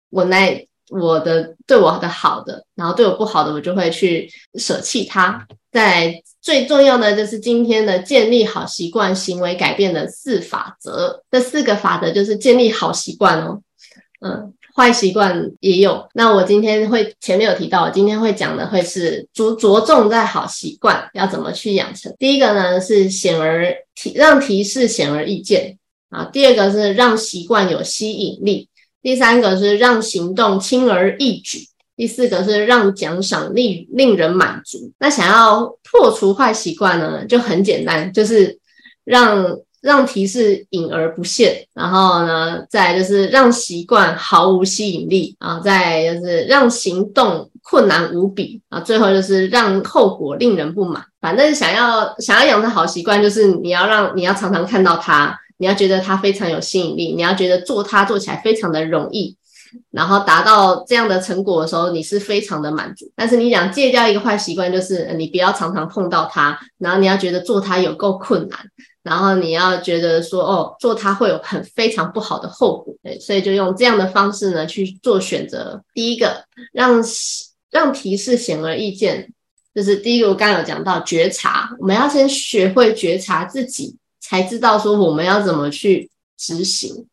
[0.10, 5.48] 我那我的对我的好的，然后对我不好的，我就会去舍弃它。
[5.72, 13.62] 在最重要的就是今天的建立好习惯行为改变的四法则，这四个法则就是建立好习惯哦。
[14.22, 16.08] 嗯，坏习惯也有。
[16.14, 22.14] 那我今天会前面有提到，我今天会讲的会是着着重在好习惯要怎么去养成。
[22.18, 25.78] 第一个呢是显而提让提示显而易见
[26.10, 28.68] 啊，第二个是让习惯有吸引力，
[29.02, 31.60] 第三个是让行动轻而易举，
[31.96, 34.92] 第四个是让奖赏令令人满足。
[34.98, 38.60] 那想要破除坏习惯呢，就很简单，就是
[39.04, 39.58] 让。
[39.84, 51.04] 让提示隐而不现，然后呢，再就是让习惯毫无吸引力啊，再就是让行动困难无比啊，最后就是让后果令人不满。
[51.20, 59.36] 反正想要想要养成好习惯，就是你要让你要常常看到它，你要觉得它非常有吸引力，你要觉得做它做起来非常的容易，
[59.92, 63.12] 然后达到这样的成果的时候，你是非常的满足。
[63.18, 68.60] 但是你想戒掉一个坏习惯，就是你不要常常碰到它，然后你要觉得做它有够困难。
[69.04, 75.84] 然后你要觉得说哦，做它会有很非常不好的后果，对，所以就用这样的方式呢去做选择。
[75.94, 77.04] 第一个，让
[77.70, 79.32] 让提示显而易见，
[79.76, 87.06] 就是第一个我刚刚有讲到觉察，我们要先学会觉察自己，才知道说我们要怎么去执行。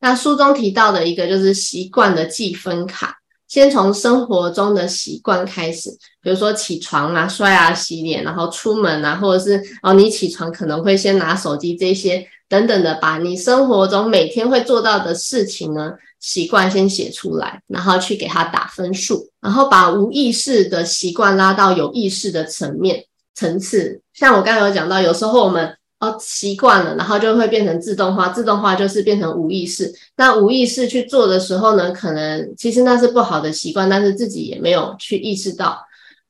[0.00, 3.18] 那书中提到的一个就是习惯的记分卡。
[3.54, 5.88] 先从生活中的习惯开始，
[6.20, 23.04] 比如说起床啊、刷牙、洗脸，然后出门啊，或者是哦，你起床可能会先拿手机这些等等的，把你生活中每天会做到的事情呢，习惯先写出来，然后去给他打分数，然后把无意识的习惯拉到有意识的层面
[23.36, 24.00] 层次。
[24.12, 25.76] 像我刚才有讲到，有时候我们。
[26.18, 29.92] 习惯了，然后就会变成自动化，自动化就是变成无意识。
[30.16, 35.78] 那无意识去做的时候呢，可能其实那是不好的习惯，但是自己也没有去意识到。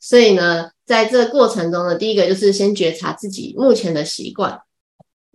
[0.00, 4.60] 所以呢，在这过程中呢，第一个就是先觉察自己目前的习惯，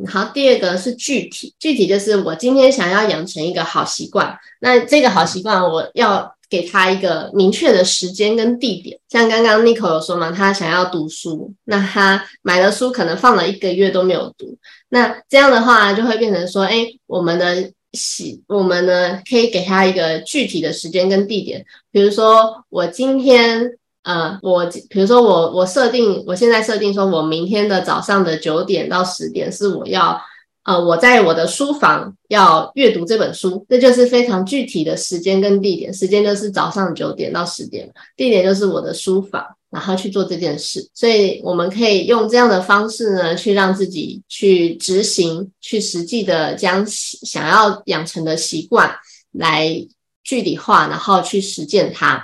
[0.07, 6.35] 好，第二个是具体，具体就是我今天想要养成一个好习惯，那这个好习惯我要。
[6.49, 14.57] 给他一个明确的时间跟地点，像刚刚 Nico 有说嘛，他想要读书，那他买了书可能放了一个月都没有读，
[14.89, 23.77] 那这样的话就会变成说，哎，我们的喜，我们呢可以给他一个具体的时间跟地点，比如说我今天，
[24.09, 30.19] 呃，我比如说我我设定，我现在设定说我明天的早上的九点到十点是我要。
[30.63, 35.91] 呃，我在我的书房要阅读这本书，这就是非常具体的时间跟地点。
[35.91, 40.87] 时间就是早上九点到十点，地点就是我的书房，然后去做这件事。
[40.93, 48.93] 所以我们可以用这样的方式呢，去让自己去执行，去实际的将想要养成的习惯
[49.31, 49.73] 来
[50.23, 52.23] 具体化，然后去实践它。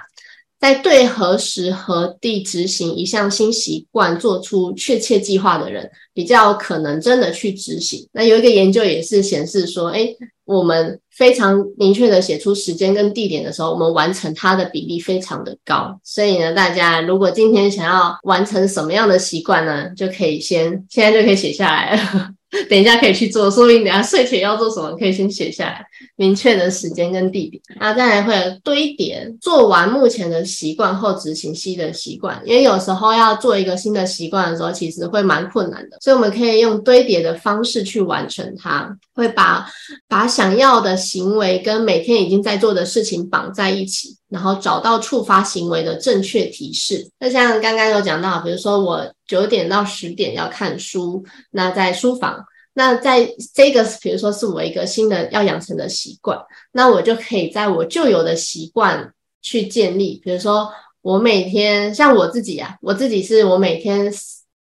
[0.65, 8.07] 在对何时何地执行一项新习惯做出确切计划的人，比较可能真的去执行。
[8.11, 10.09] 那有一个研究也是显示说，哎，
[10.43, 15.99] 我们非常明确的写出时间跟地点的时候，我们完成它的比例非常的高。
[16.03, 22.29] 所以呢，大家如果今天想要完成什么样的习惯呢，就可以先现在就可以写下来了。
[22.69, 25.85] 等一下可以去做，说不定等下睡前要做什么，可以先写下来，
[26.15, 27.61] 明确的时间跟地点。
[27.79, 32.41] 然后再来会堆叠，做完目前的习惯后执行新的习惯。
[32.45, 38.95] 因为有时候要做一个新的习惯的时候，其实会蛮困难的，所以我们可以用堆叠的方式去完成它。
[39.13, 39.65] 会把
[40.09, 47.09] 把想要的行为跟每天已经在做的事情绑在一起，然后找到触发行为的正确提示。
[47.19, 56.39] 那像刚刚有讲到，比如说我九点到十点要看书，那在书房，那在这个比如说是我一个新的要养成的习惯，
[56.71, 60.19] 那我就可以在我旧有的习惯去建立。
[60.23, 60.69] 比如说
[61.01, 64.11] 我每天像我自己啊，我自己是我每天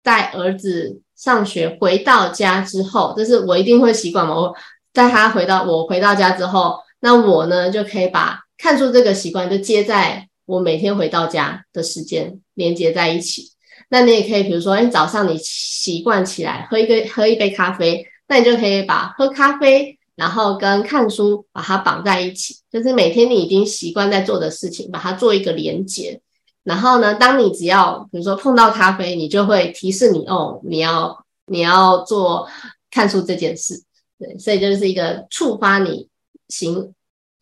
[0.03, 1.01] 带儿子。
[1.17, 4.35] 上学回到家之后，这是我一定会习惯嘛。
[4.35, 4.55] 我
[4.93, 13.51] 带他回到我回到家之后，那我呢就可以把看书这个习惯就接在我每天回到家的时间连接在一起。
[13.89, 26.21] 那你也可以，比如说，哎，早上你习惯起来喝一个喝一杯咖啡，那你就可以把喝咖啡然后跟看书把它绑在一起，就是每天你已经习惯在做的事情，把它做一个连接。
[26.63, 32.49] 然后呢，当你只要比如说碰到咖啡，你就会提示你哦，你要你要做
[32.91, 33.83] 看书这件事，
[34.19, 36.09] 对，所以就是一个触发你
[36.49, 36.95] 行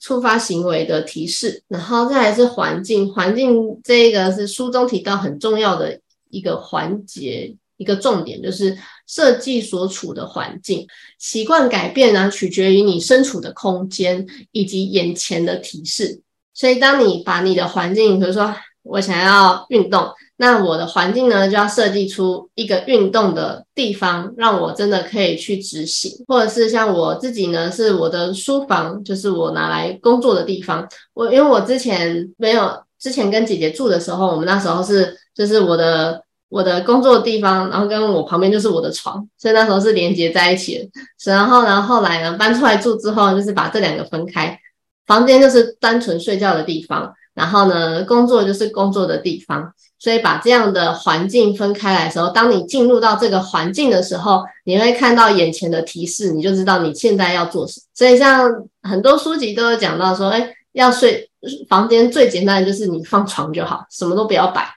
[0.03, 1.63] 触发行为的提示。
[1.69, 8.77] 然后再来是环境，环境这个是书中提到很重要的一个环节，一个重点就是
[9.07, 10.87] 设计所处的环境。
[11.19, 16.21] 习惯改变呢，取决于你身处的空间以及眼前的提示。
[16.53, 30.89] 所以当你把你的环境，比如说我想要运动，那我的环境呢，就要设计出一个运动的地方，让我真的可以去执行，或者是像我自己呢，是我的书房，就是我拿来工作的地方。
[31.15, 40.89] 我因为我之前没有，之前跟姐姐住的时候，我们那时候是就是我的我的工作的地方，然后跟我旁边就是我的床，所以那时候是连接在一起的。
[41.31, 44.59] 然后呢，后来呢搬出来住之后，就是把这两个分开，
[45.07, 47.15] 房间就是单纯睡觉的地方。
[47.35, 49.73] 然后呢，工作就是工作的地方，
[50.03, 57.85] 所以把这样的环境分开来的时候，当你进入到这个环境的时候，你会看到眼前的提示，你就知道你现在要做什么。
[57.95, 58.51] 所以像
[58.83, 61.31] 很多书籍都有讲到说，哎，要睡
[61.69, 64.69] 房间最简单的就是你放床就好，什么都不要摆，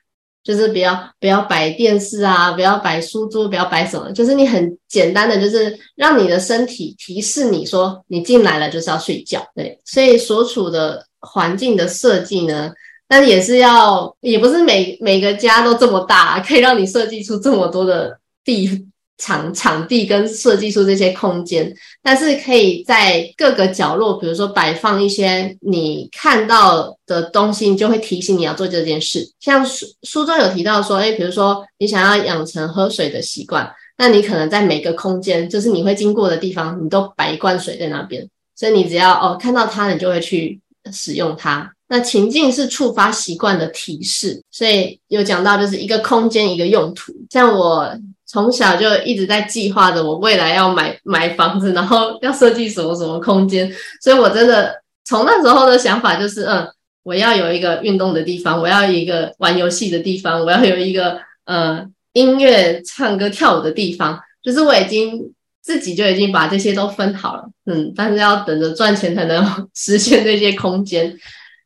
[0.43, 9.43] 就是不要不要摆电视啊，不要摆书桌，不要摆什么，就是你很简单的，就是让你的身体提示你说你进来了就是要睡觉。
[9.55, 11.03] 对，所以所处的。
[11.27, 12.71] 环境的设计呢，
[13.15, 18.85] 但也是要，也不是每每个家都这么大，可以让你设计出这么多的地
[19.17, 21.73] 场场地跟设计出这些空间。
[22.03, 29.25] 但是可以在各个角落，比如说摆放一些你看到的东西，你就会提醒你要做这件事。
[29.39, 40.59] 像书书中有提到说，哎，比如说你想要养成喝水的习惯，那你可能在每个空间，就是你会经过的地方，你都摆一罐水在那边，所以你只要哦看到它，你就会去。
[40.93, 47.13] 使用它，那情境是触发习惯的提示，所以有讲到就是一个空间一个用途。
[47.29, 47.89] 像我
[48.25, 53.71] 从小就一直在计划着我未来要买买房子，然后要设计什么什么空间，
[54.01, 54.73] 所以我真的
[55.05, 56.67] 从那时候的想法就是，嗯，
[57.03, 65.33] 我要有一个运动的地方，我要一个玩游戏的地方，我要有一个呃音乐唱歌跳舞的地方，就是我已经。
[65.65, 71.11] 自己就已经把这些都分好了，嗯，但是要等着赚钱才能 实现这些空间。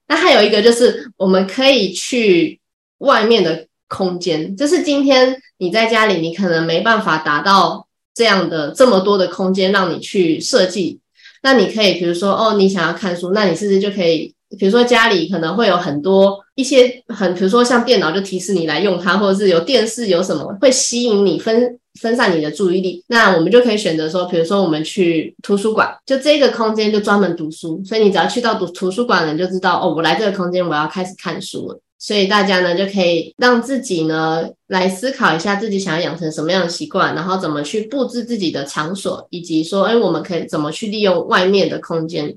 [0.10, 2.60] 那还有一个就是，我们可以去
[2.98, 11.00] 外面的空间，就是今天你在家里，你可能没办法达到这样的这么多的空间让你去设计。
[11.42, 14.34] 那你可以，比如说，哦，你想要看书，那你是不是就可以？
[14.58, 31.80] 比如说家里可能会有很多一些很，比如说像电脑就提示你来用它，或者是有电视有什么会吸引你分分散你的注意力，那我们就可以选择说，比如说我们去图书馆，就这个空间就专门读书，所以你只要去到读图书馆了，你就知道哦，我来这个空间我要开始看书了。
[32.02, 42.34] 所以大家呢就可以让自己呢来思考一下自己想要养成什么样的习惯，然后怎么去布置自己的场所，以及说，哎，我们可以怎么去利用外面的空间。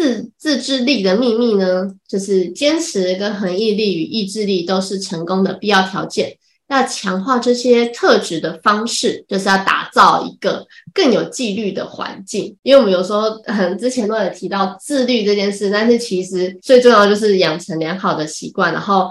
[0.00, 6.34] 自自制力的秘密呢，就是坚持跟恒毅力与意志力都是成功的必要条件。
[6.68, 12.56] 那强化这些特质的方式，就是要打造一个更有纪律的环境。
[12.62, 19.10] 因为我们有时候很之前都有提到自律这件事，但是其实最重要就是养成良好的习惯，然后。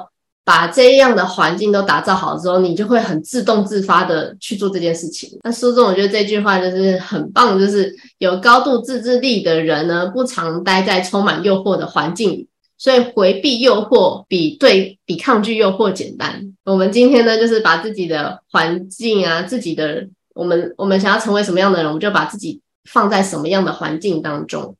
[0.49, 5.37] 把这样的环境都打造好之后，你就会很自动自发的去做这件事情。
[5.43, 12.47] 那书中我觉得这句话就是很棒，就是有高度自制力的人呢，不常待在充满诱惑的环境里，
[12.79, 16.41] 所以回避诱惑比对比抗拒诱惑简单。
[16.65, 24.75] 我们今天呢，就是把自己的环境啊，自己的我们我们想要成为什么样的人，我们就把自己放在什么样的环境当中。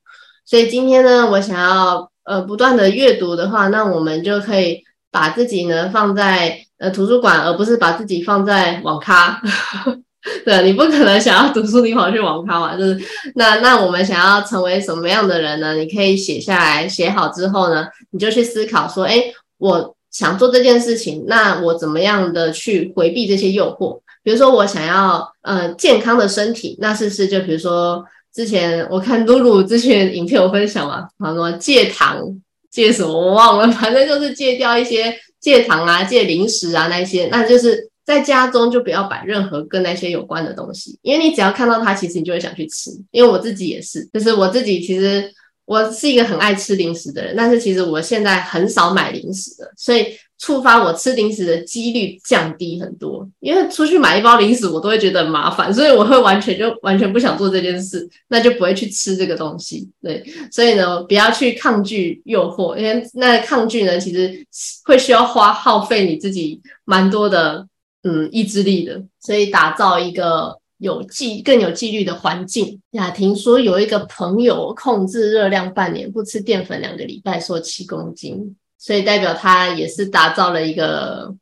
[0.46, 4.84] 所以今天呢，我想要呃不断的阅读的话，那我们就可以。
[5.12, 9.42] 把自己呢放在呃图书馆，而不是把自己放在网咖。
[10.46, 12.76] 对，你不可能想要读书你跑去网咖嘛？
[12.76, 13.00] 就是
[13.36, 15.76] 那那我们想要成为什么样的人呢？
[15.76, 19.24] 你可以写下来，写好之后呢，你就去思考说，哎，
[19.58, 24.02] 我想做这件事情，那我怎么样的去回避这些诱惑？
[24.22, 28.04] 比如说我想要呃健康的身体，那是不是就比如说
[28.34, 32.22] 之前我看露露之前影片有分享嘛，他说戒糖。
[32.80, 42.90] 戒什么我忘了， 反正就是戒掉一些戒糖啊、戒零食啊那些，那就是在家中就不要摆任何跟那些有关的东西，因为你只要看到它，其实你就会想去吃。
[43.12, 45.30] 因为我自己也是，就是我自己其实
[45.70, 50.08] 我是一个很爱吃零食的人，但是其实我现在很少买零食的，所以。
[50.42, 59.90] 触发我吃零食的几率降低很多，因为出去买一包零食我都会觉得很麻烦，所以我会完全就完全不想做这件事，那就不会去吃这个东西。
[60.02, 64.34] 对，所以呢，不要去抗拒诱惑，因为那抗拒呢，其实
[64.86, 67.68] 会需要花耗费你自己蛮多的
[68.04, 69.04] 嗯意志力的。
[69.20, 72.82] 所以打造一个有纪更有纪律的环境。
[72.92, 78.56] 雅婷说有一个朋友控制热量半年，不吃淀粉两个礼拜，瘦七公斤。
[78.78, 81.34] 所以代表他也是打造了一个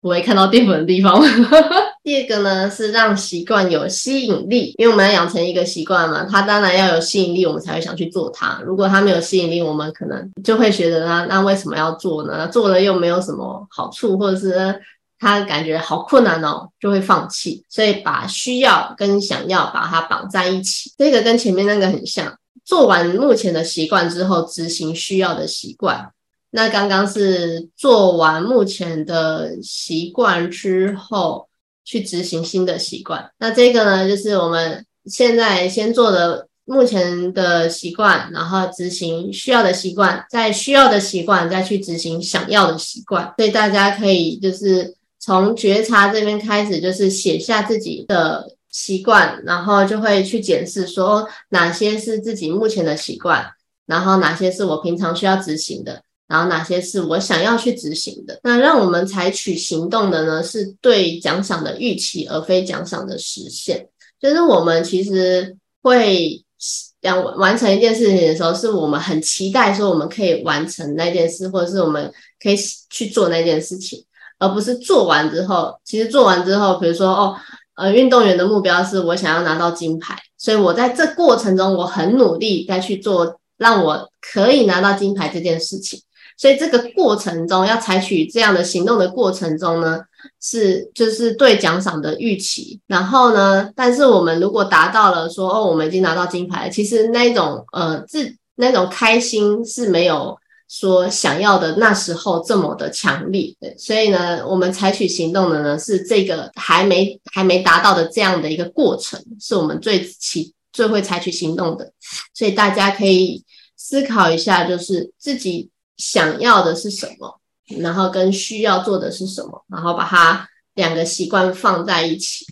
[0.00, 1.20] 不会看到淀粉的地方。
[2.04, 8.60] 第二个呢是让习惯有吸引力，因为我们要养成一个习惯嘛，它当然要有吸引力，我们才会想去做它。
[8.64, 12.46] 如果它没有吸引力，我们可能就会觉得它那为什么要做呢？
[12.48, 14.78] 做了又没有什么好处，或者是
[15.18, 17.64] 他感觉好困难哦，就会放弃。
[17.68, 22.36] 所以把需要跟想要把它绑在一起，这个跟前面那个很像。
[22.64, 26.10] 做完目前的习惯之后，执行需要的习惯。
[26.50, 31.48] 那刚刚是做完目前的习惯之后，
[31.84, 33.30] 去执行新的习惯。
[33.38, 43.34] 那这个呢，就是我们现在先做的目前的习惯，然后执行需要的习惯，在需要的习惯再去执行想要的习惯。
[43.36, 44.94] 所以大家可以就是
[45.24, 48.52] 从觉察这边开始，就是写下自己的。
[48.76, 53.48] 习惯，然后就会去检视说哪些是自己目前的习惯，
[53.86, 58.40] 然后哪些是我平常需要执行的，然后哪些是我想要去执行的。
[58.42, 63.86] 那让我们采取行动的呢，是对奖赏的预期，而非奖赏的实现。
[64.20, 72.12] 就是我们其实会想完成一件事情的时候，是我们很期待说我们可以完成那件事，或者是我们
[72.42, 72.56] 可以
[72.90, 74.04] 去做那件事情，
[74.38, 77.36] 而不是做完之后，其实做完之后，比如说哦。
[77.76, 86.00] 呃，运动员的目标是我想要拿到金牌，所以我在这过程中我很努力在去做让我可以拿到金牌这件事情。
[86.36, 89.98] 所以这个过程中要采取这样的行动的过程中呢，
[90.40, 92.78] 是就是对奖赏的预期。
[92.86, 100.38] 然后呢，但是我们如果达到了说哦，我们已经拿到金牌，其实那种呃自那种开心是没有。
[100.76, 111.92] 说想要的那时候这么的强烈，对，所以呢，我们采取行动的呢是这个还没还没达到的这样的一个过程，是我们最起最会采取行动的。
[112.34, 113.44] 所以大家可以
[113.76, 117.40] 思考一下，就是自己想要的是什么，
[117.78, 122.46] 然后跟需要做的是什么，然后把它两个习惯放在一起，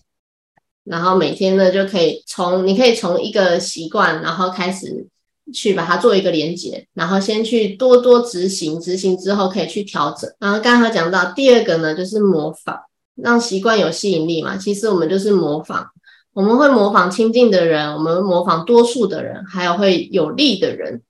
[0.85, 5.09] 然后每天呢就可以从你可以从一个习惯，然后开始。
[5.53, 10.31] 去把它做一个连接，然后先去多多执行，执行之后可以去调整。
[10.39, 12.79] 然后刚刚讲到第二个呢，就是模仿，
[13.17, 14.57] 让习惯有吸引力嘛。
[14.57, 15.87] 其实我们就是模仿，
[16.33, 21.03] 我们会模仿亲近的人，我们模仿多数的人，还有会有利的人。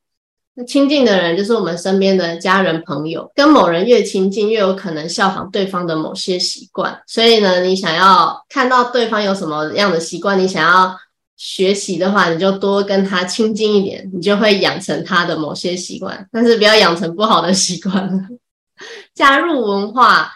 [0.55, 7.01] 那亲近的人就是我们身边的家人朋友，跟某人越亲近，越有可能效仿对方的某些习惯。
[7.07, 10.97] 所以呢，你想要看到对方有什么样的习惯，你想要。
[11.45, 18.28] 学习的话，你就多跟他亲近一点，你就会养成他的某些习惯， 但是不要养成不好的习惯。
[19.12, 20.30] 加入文化，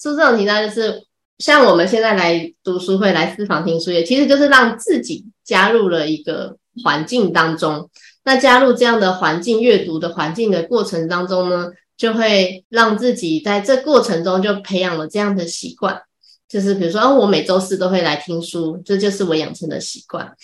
[0.00, 1.04] 说这种题呢，就是
[1.36, 7.90] 像我们现在来读书会、来私房听书，也其实就是让自己加入了一个环境当中。
[8.24, 16.00] 那加入这样的环境、阅读的环境的过程当中呢，就会让自己在这过程中就培养了这样的习惯。
[16.48, 20.34] 就是比如说，我每周四都会来听书，这就是我养成的习惯。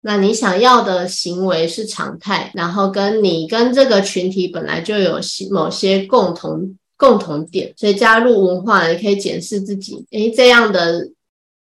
[0.00, 11.08] 那你想要的行为是常态，然后跟你跟这个群体本来就有某些共同共同点，所以加入文化，你可以检视自己，诶，这样的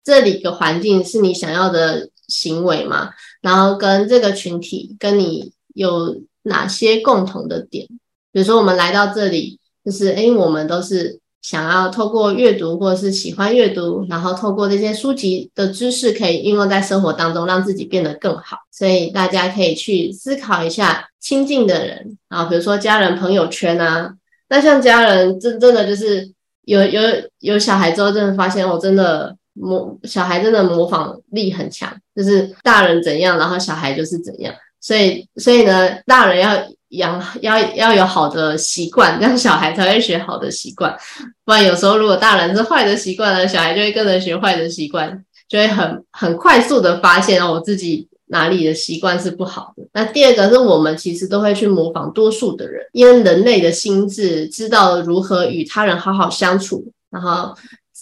[0.05, 3.11] 这里的环境是你想要的行为吗？
[3.41, 7.87] 然后跟这个群体跟你有哪些共同的点？
[8.33, 11.19] 比如说，我们来到这里，就是诶，我们都是。
[11.49, 18.59] 想要透过阅读，或者是喜欢阅读，然后透过这些书籍的知识，可以应用在生活当中，让自己变得更好。
[18.71, 24.13] 所以大家可以去思考一下亲近的人啊，比如说家人、朋友圈啊。
[24.51, 26.31] 那像家人，真真的就是
[26.67, 27.01] 有有
[27.39, 34.55] 有小孩之后，真的发现我真的模小孩真的模仿力很强，就是大人怎样，然后小孩就是怎样。
[34.83, 36.63] 所以所以呢，大人要。
[36.91, 40.97] 养要要有好的习惯，这样小孩才会学好的习惯。
[41.45, 49.83] 不然有时候如果大人是坏的习惯呢，小孩就会跟着学坏的习惯，就会很很快速的发现哦，我自己哪里的习惯是不好的。
[49.93, 57.55] 那第二个是我们其实都会去模仿多数的人，因为人类的心智知道如何与他人好好相处，然后。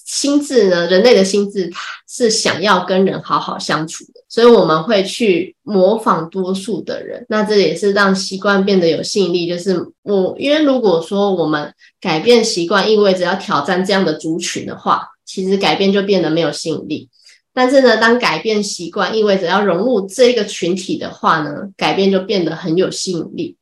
[0.08, 0.86] 心智呢？
[0.86, 1.68] 人类的心智
[2.08, 4.04] 是想要跟人好好相处，
[4.36, 7.24] 所以我们会去模仿多数的人。
[7.30, 9.48] 那这也是让习惯变得有吸引力。
[9.48, 11.72] 就是我，因为如果说我们
[12.02, 17.08] 改变习惯意味着要挑战这样的族群的话，其实改变就变得没有吸引力。
[17.54, 23.56] 但是呢，当改变习惯意味着要融入这个群体的话呢，改变就变得很有吸引力。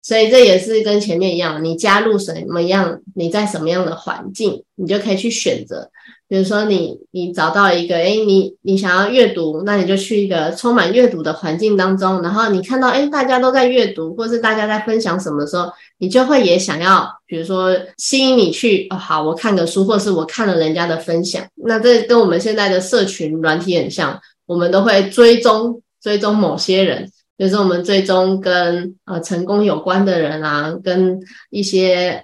[0.00, 5.90] 所以这也是跟前面一样，你加入什么样，你在什么样的环境，你就可以去选择。
[6.26, 27.10] 比如说，你你找到一个，哎，你你想要阅读，那你就去一个充满阅读的环境当中，然后你看到，哎，大家都在阅读，或是大家在分享什么的时候，你就会也想要，比如说吸引你去，好，我看个书，或是我看了人家的分享，那这跟我们现在的社群软体很像，我们都会追踪追踪某些人。
[27.36, 31.18] 就是我们最终跟呃成功有关的人啊，跟
[31.50, 32.22] 一些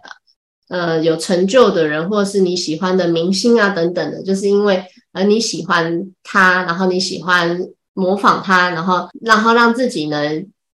[0.71, 7.61] 呃有成就的人，或者是你喜欢的明星啊等等的，就是因为呃你喜欢他，然后你喜欢
[7.93, 10.19] 模仿他，然后然后让自己呢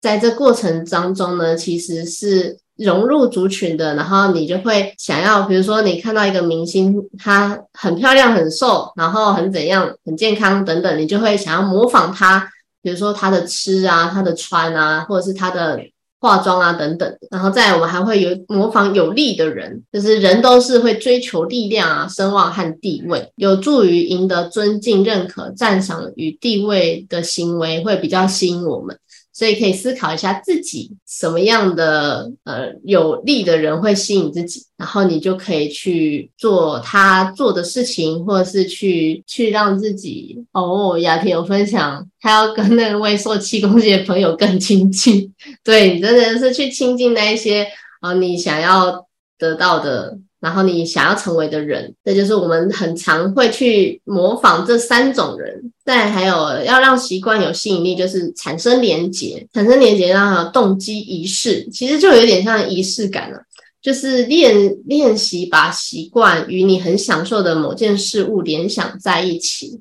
[0.02, 2.58] 在这过程当中呢，其实是。
[2.76, 12.50] 融入族群的，然后你就会想要，比如说你看到一个明星，她很漂亮、很瘦，然后很怎样、很健康等等，你就会想要模仿她，
[12.82, 15.80] 比如说她的吃啊、她的穿啊，或者是她的
[16.24, 17.18] 化妆啊等等。
[17.30, 28.96] 然后再我们还会有模仿有力的人，就是人都是会追求力量啊、声望和地位，有助于赢得尊敬、认可、赞赏与地位的行为会比较吸引我们。
[29.34, 40.96] 所以可以思考一下自己什么样的呃有利的人会吸引自己，然后你就可以去做他做的事情，或者是去去让自己哦。
[41.00, 47.66] 雅婷有分享，他要跟那位瘦七公斤的朋友更亲近， 对你真的是去亲近那一些
[48.00, 49.04] 啊你想要
[49.36, 50.16] 得到的。
[50.44, 55.72] 然后你想要成为的人，这就是我们很常会去模仿这三种人。
[55.86, 63.38] 再还有要让习惯有吸引力，就是产生连结，产生连结，然后动机仪式，其实就有点像仪式感了，
[63.80, 69.80] 就是练练习把习惯与你很享受的某件事物联想在一起。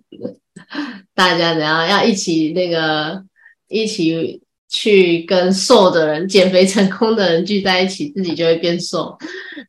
[1.13, 3.21] 大家怎样要一起那个
[3.67, 4.41] 一起。
[4.73, 9.15] 去跟瘦的人、减肥成功的人聚在一起，自己就会变瘦。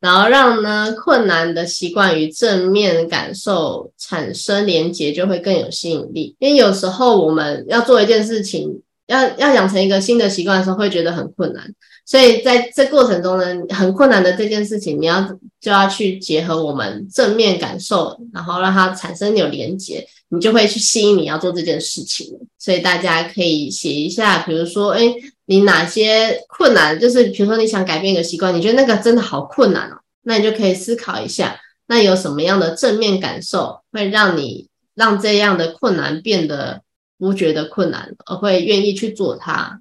[0.01, 6.35] 然后让呢困难的习惯与正面感受产生连结，就会更有吸引力。
[6.39, 11.65] 因为有时候我们要做一件事情，要要养成一个新的习惯的时候，会觉得很困难。
[12.07, 15.23] 所以在这过程中呢，很困难的这件事情，你要
[15.61, 20.07] 就要去结合我们正面感受，然后让它产生有连结。
[20.31, 22.27] 你就会去吸引你要做这件事情，
[22.59, 25.01] 所以大家可以写一下，比如说，哎，
[25.47, 36.83] 你哪些困难，就是比如说你想改变一个习惯，你觉得那个真的好困难哦，那你就可以思考一下，那有什么样的正面感受会让你让这样的困难变得
[37.19, 39.81] 不觉得困难，而会愿意去做它。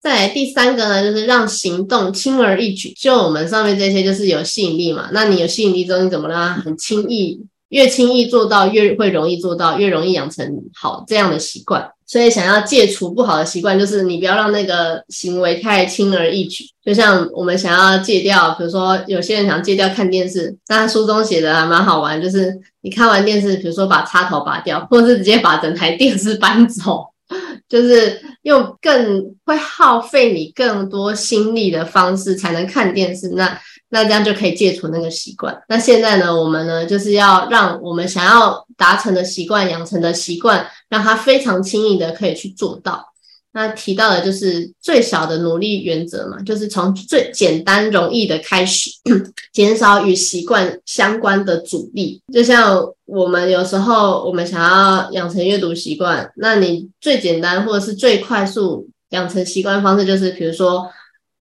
[0.00, 7.40] 再来第三个呢，就是让行动轻而易举，就我们上面这些就是有吸引力嘛，那你有吸引力之后，你怎么让它很轻易？
[7.72, 11.90] 越轻易做到，越会容易做到，越容易养成好这样的习惯。
[12.06, 16.62] 所以，想要戒除不好的习惯，就是你不要让那个行为太轻而易举。
[16.84, 27.06] 就像我们想要戒掉，比如说有些人想戒掉看电视，那书中写的还蛮好玩，就是你看完电视，比如说把插头拔掉，或者是直接把整台电视搬走，
[27.72, 33.30] 就是用更会耗费你更多心力的方式才能看电视。
[33.30, 33.58] 那
[33.88, 35.58] 那这样就可以戒除那个习惯。
[35.70, 43.11] 那现在呢，我们呢就是要让我们想要达成的习惯、养成的习惯，让它非常轻易的可以去做到。
[43.52, 48.90] 那提到的就是最小的努力原则嘛，就是从最简单容易的开始，
[49.52, 52.22] 减少与习惯相关的阻力。
[52.32, 60.88] 就像我们有时候我们想要养成阅读习惯，那你最简单或者是最快速养成习惯方式，就是比如说，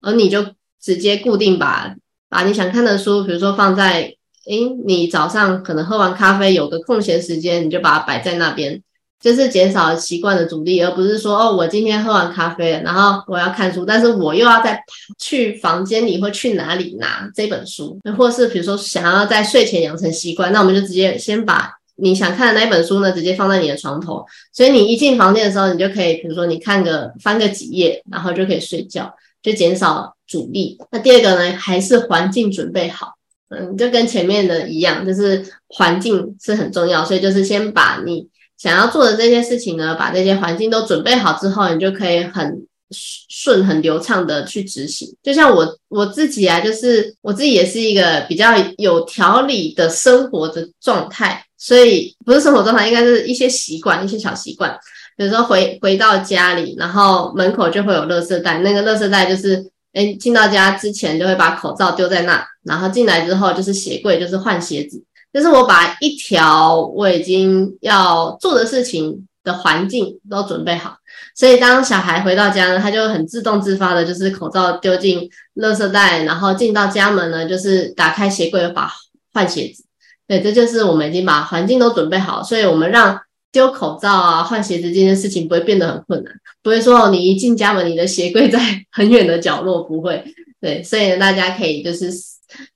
[0.01, 0.45] 而你就
[0.81, 1.95] 直接固定把。
[2.27, 4.13] 把你想看的书，比如说放在，
[4.47, 8.81] 诶，你早上可能喝完咖啡有个空闲时间，你就把它摆在那边，
[9.25, 14.79] 就是减少习惯的阻力，而不是说哦，我今天喝完咖啡了，然后我要看书，但是我又要再
[15.17, 24.23] 去房间里或去哪里拿这本书，或是比如说想要在睡前养成习惯，那我们就直接先把你想看的那一本书呢，直接放在你的床头，
[24.53, 29.11] 所以你一进房间的时候，你就可以，比如说你看个翻个几页，然后就可以睡觉。
[29.41, 30.75] 就减少阻力。
[30.91, 33.13] 那第二个呢，还是环境准备好。
[33.49, 37.05] 嗯，就跟前面的一样，就是环境是很重要。
[37.05, 38.27] 所以就是先把你
[38.57, 45.15] 想要做的这些事情呢，把这些环境都准备好之后，你就可以很顺、很流畅的去执行。
[45.23, 51.43] 就像我我自己啊，就是我自己也是一个比较有条理的生活的状态。
[51.57, 54.77] 所以不是生活状态，应该是一些习惯，一些小习惯。
[55.17, 65.01] 比如说回回到家里，然后门口就会有垃圾袋，那个垃圾袋就是，哎，进到家之前就会把口罩丢在那，然后进来之后就是鞋柜，就是换鞋子，
[65.35, 70.95] 就是我把一条我已经要做的事情的环境都准备好，
[71.35, 78.89] 所以当小孩回到家呢，他就很自动自发的，就是口罩丢进垃圾袋，然后进到家门呢，就是打开鞋柜把
[79.33, 79.83] 换鞋子，
[80.25, 83.19] 对，这就是我们已经把环境都准备好，所以我们让。
[83.51, 88.59] 丢口罩啊，换鞋子这件事情不会变得很困难，不会说你一进家门，你的鞋柜在
[88.91, 90.21] 很远的角落，不会。
[90.59, 92.11] 对，所以，大家可以就是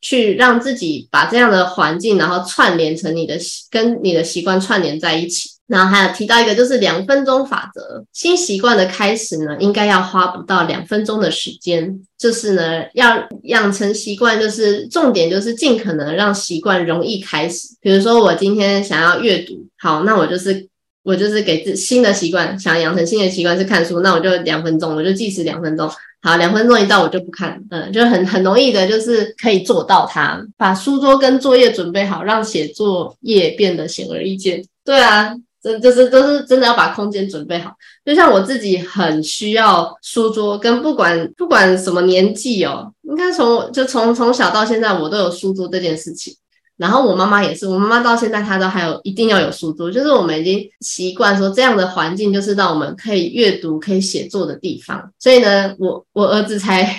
[0.02, 12.00] 去让自己把这样的环境，然后串联成你的习跟你的习惯串联在一起，然后还有提到一个就是两分钟法则，新习惯的开始呢，应该要花不到两分钟的时间。
[12.18, 17.70] 就是呢，要养成习惯，就是重点就是尽可能让习惯容易开始。
[17.80, 20.68] 比如说我今天想要阅读，好，那我就是
[21.04, 25.90] 我就是给自新的习惯，想养成新的习惯是看书，那我就两分钟，我就计时两分钟。
[26.22, 30.46] 好，两分钟一到我就不看，嗯，就很很容易的，就是可以做到它。
[30.58, 34.64] 把书桌跟作业准备好，让写作业变得显而易见。
[34.84, 35.36] 对啊。
[35.62, 37.74] 这就是都是真的要把空间准备好，
[38.06, 46.34] 就像我自己很需要书桌，跟不管不管什么年纪哦，应该从就从从小到现在我都有书桌这件事情。
[46.80, 55.12] 然后我妈妈也是，我妈妈到现在她都还有一定要有书桌，就是我们已经习惯说这样的环境就是让我们可以阅读、可以写作的地方。
[55.20, 56.90] 所以呢，我我儿子才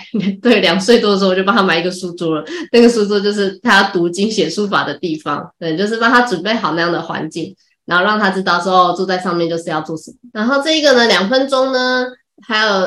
[0.43, 7.57] 对两岁多的时候我就帮他买一个书桌了，那个书桌就是他读经写书法的地方，对，就是帮他准备好那样的环境。
[7.87, 10.17] 然后让他知道说坐在上面就是要做什么。
[10.33, 12.07] 然后这一个呢，两分钟呢，
[12.47, 12.87] 还有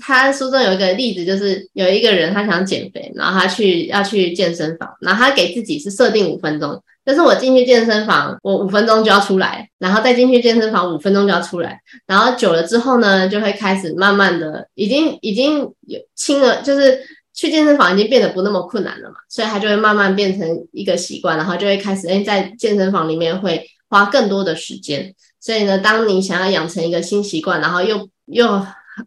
[0.00, 16.98] 他书中有一个例子，就是有一个人他想减肥，然后他去要去健身房，然后他给自己是设定五分钟，但是我进去健身房，我五分钟就要出来，然后再进去健身房五分钟就要出来，然后久了之后呢，就会开始慢慢的，已经已经有轻了，就是
[17.34, 23.66] 去健身房已经变得不那么困难了嘛，所以他就会慢慢变成一个习惯，然后就会开始哎在健身房里面会。
[23.92, 28.46] 花更多的时间，所以呢，当你想要养成一个新习惯，然后又又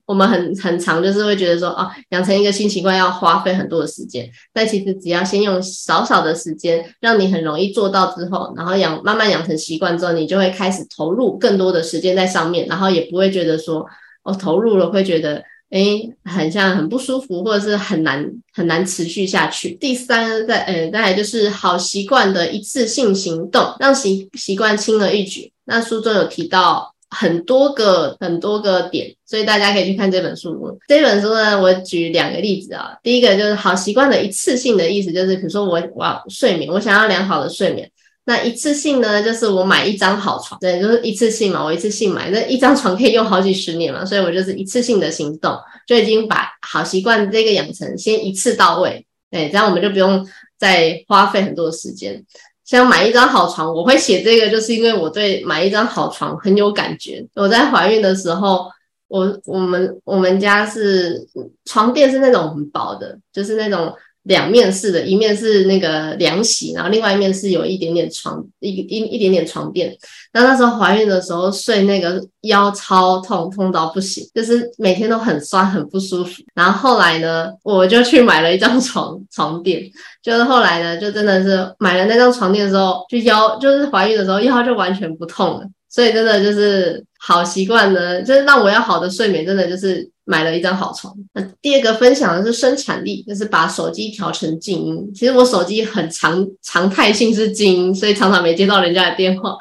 [0.05, 4.29] 我们很很长，就是会觉得说，哦，养成一个新习惯要花费很多的时间。
[4.53, 13.85] 但其实只要先用少少的时间，让你很容易做到之后，然后养慢慢养成习惯之后，你就会开始投入更多的时间在上面，然后也不会觉得说，
[14.23, 15.43] 哦，投入了会觉得。
[15.71, 18.23] 哎，很像很不舒服，或者是很难
[18.53, 19.71] 很难持续下去。
[19.71, 25.51] 第三，再呃，再来就是好习惯的一次性行动，让习习惯轻而易举。
[25.65, 30.79] 那书中有提到很多个很多个点，所以大家可以去看这本书。
[30.87, 32.97] 这本书呢，我举两个例子啊。
[33.03, 37.89] 第一个就是好习惯的一次性的意思，就是比如说我我要睡眠，我想要良好的睡眠。
[38.27, 50.27] 那一次性呢，就是我买一张好床，对，就是一次性嘛，我一次性买，那一张床可以用好几十年嘛，所以我就是一次性的行动，就已经把好习惯这个养成，先一次到位，对，这样我们就不用
[50.57, 52.25] 再花费很多的时间。
[52.65, 57.25] 像买一张好床，我会写这个，就是因为我对买一张好床很有感觉。
[57.35, 58.69] 我在怀孕的时候，
[59.07, 61.25] 我我们我们家是
[61.63, 63.93] 床垫是那种很薄的，就是那种。
[64.25, 69.95] 两面式的，一面是那个凉席，然后另外一面是有一点点床，一一一点点床垫。
[70.33, 76.43] 那那时候怀孕的时候睡那个腰超痛，痛到不行，就是每天都很酸，很不舒服。
[76.53, 79.83] 然后后来呢，我就去买了一张床床垫，
[80.21, 85.65] 就是后来呢，就真的是买了那张床垫之后，就腰就是怀孕的时候腰就完全不痛了。
[85.87, 91.15] 所以真的就是好习惯呢，就是让我要好的睡眠，真的就是买了一张好床。
[91.33, 95.11] 那第二个分享的是生产力，就是把手机调成静音。
[95.13, 99.55] 其实我手机很常常态性是静音，所以常常没接到人家的电话，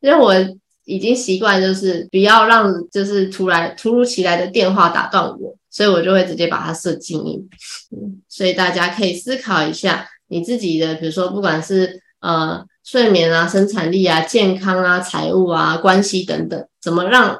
[0.00, 0.34] 因为我
[0.84, 7.48] 已经习惯就是不要让就是突然突如其来的电话打断我，所以我就会直接把它设静音。
[8.28, 12.64] 所以大家可以思考一下你自己的，比如说不管是呃。
[12.84, 17.38] 睡眠啊，生产力啊，健康啊，财务啊，关系等等，怎么让？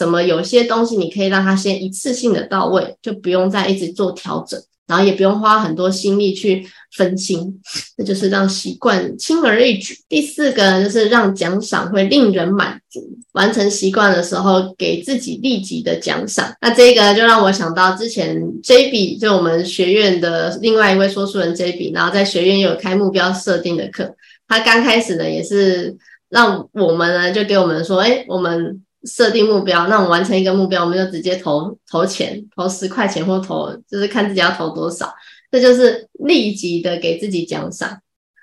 [0.00, 7.60] 怎么有些东西你可以让它先一次性的到位，就不用再一直做调整，然后也不用花很多心力去分心，
[7.98, 9.94] 那就是让习惯轻而易举。
[10.08, 16.50] 第四个就是让奖赏会令人满足，完成习惯的时候给自己立即的奖赏。
[16.62, 24.16] 那这个就让我想到之前 J B 就我们学院的另外一位说书人 J B，然后在学院有开目标设定的课。
[24.48, 25.94] 他刚开始呢，也是
[26.30, 35.12] 让我们呢，就给我们说，哎，我们设定目标，那我们完成一个目标，我们就直接投投钱，投十块钱或投，就是看自己要投多少，
[35.50, 38.00] 这就是立即的给自己奖赏。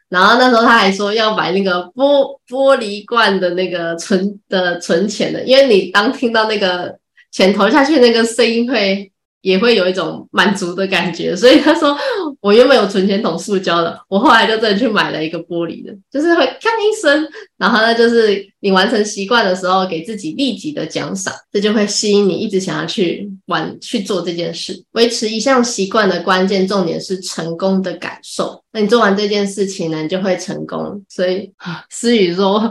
[0.10, 6.98] 然后那时候他还说要买那个玻玻璃罐的那个存的存钱的，因为你当听到那个
[7.32, 9.12] 钱投下去那个声音会。
[9.48, 11.98] 也会有一种满足的感觉，所以他说
[12.42, 17.26] 我原本有存钱筒塑胶的，我后来就真的去买了一个玻璃的，就是会咔一声，
[17.58, 24.84] 然后呢，就是你完成习惯的时候，给自己立即的奖赏，这就会吸引你一直想要去玩去做这件事。
[24.92, 31.02] 维持一项习惯的关键重点是成功的感受，那你做完这件事情呢，你就会成功。
[31.08, 31.50] 所以
[31.90, 32.70] 思雨说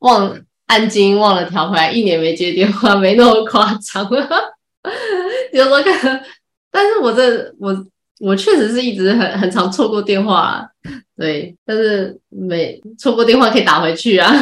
[0.00, 4.10] 忘按金忘了调回来，一年没接电话，没那么夸张。
[5.52, 6.24] 有时候看，
[6.70, 7.86] 但是我这我
[8.20, 10.66] 我确实是一直很很常错过电话，
[11.16, 14.32] 对，但是没错过电话可以打回去啊。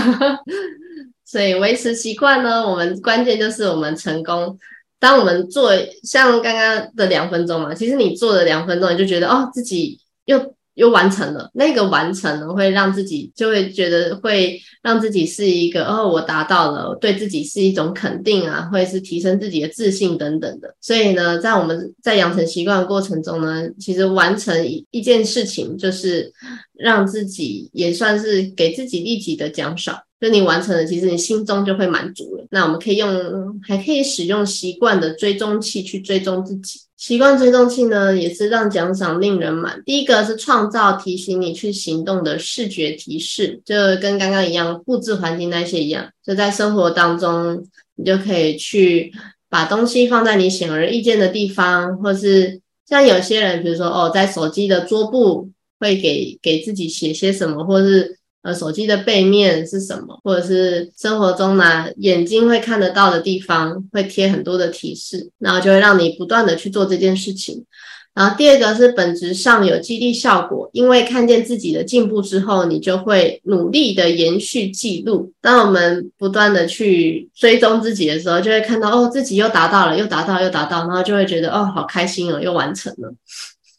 [1.24, 4.58] 所以维持习惯呢，我们关键就是我们成功。
[4.98, 10.54] 当我们做像刚刚的两分钟嘛，其实你做了两分钟，你就觉得哦，自己又。
[10.74, 20.74] 又完成了那个完成呢，会让自己就会觉得会让自己是一个哦，我达到了，对自己是一种肯定啊，会是提升自己的自信等等的。
[20.80, 26.32] 所以呢，在我们在养成习惯的过程中呢，其实完成一一件事情，就是
[26.74, 29.98] 让自己也算是给自己立即的奖赏。
[30.20, 32.46] 就你完成了，其实你心中就会满足了。
[32.50, 36.80] 那我们可以用，还可以使用习惯的追踪器去追踪自己。
[37.06, 39.82] 习惯追踪器呢，也是让奖赏令人满。
[39.84, 46.10] 第一个是创造提醒你去行动的视觉提示，就跟刚刚一样，布置环境那些一样。
[46.24, 49.12] 就在生活当中，你就可以去
[49.50, 58.16] 把东西放在你显而易见的地方，或是像有些人，比如说哦，在手机的桌布会给给自己写些什么，或是。
[58.44, 60.20] 呃，手机的背面是什么？
[60.22, 67.64] 或者是生活中呢，眼睛会看得到的地方会贴很多的提示，然后就会让你不断的去做这件事情。
[68.12, 75.32] 然后第二个是本质上有激励效果，因为看见自己的进步之后，你就会努力的延续记录。
[75.40, 83.14] 当我们不断的去追踪自己的时候，就会看到哦，自己又达到了，又达到，又达到，然后就会觉得哦，好开心哦，又完成了。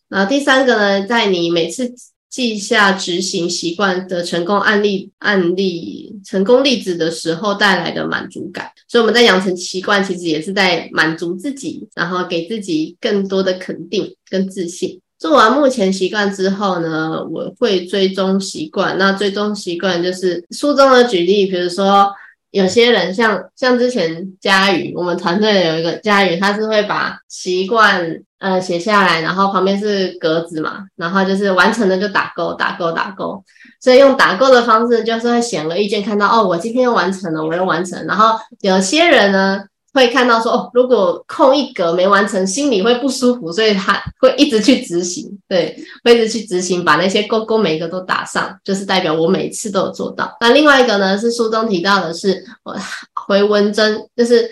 [0.09, 1.93] 然后第三个呢，在你每次。
[2.35, 14.99] 记下执行习惯的成功案例、案例成功例子的时候带来的满足感，所以我们在养成习惯，其实也是在满足自己，然后给自己更多的肯定跟自信。
[15.17, 18.97] 做完目前习惯之后呢，我会追踪习惯。
[18.97, 22.11] 那追踪习惯就是书中的举例，比如说
[22.55, 28.21] 有些人像像之前佳宇，我们团队有一个佳宇，他是会把习惯。
[28.37, 33.43] 呃，写下来，然后旁边是格子嘛，然后就是完成了就打勾，打勾，打勾。
[33.81, 38.05] 所以用打勾的方式，就是会显而易见看到哦，我今天又完成了，我又完成。
[38.05, 39.63] 然后有些人呢
[39.95, 50.37] 会看到说哦，如果空一格没完成，心里会不舒服，所以他会一直去执行，对，会一直去执行，把那些勾勾每一个都打上，就是代表我每次都有做到。
[50.39, 52.75] 那另外一个呢，是书中提到的是我
[53.13, 54.47] 回文针，就是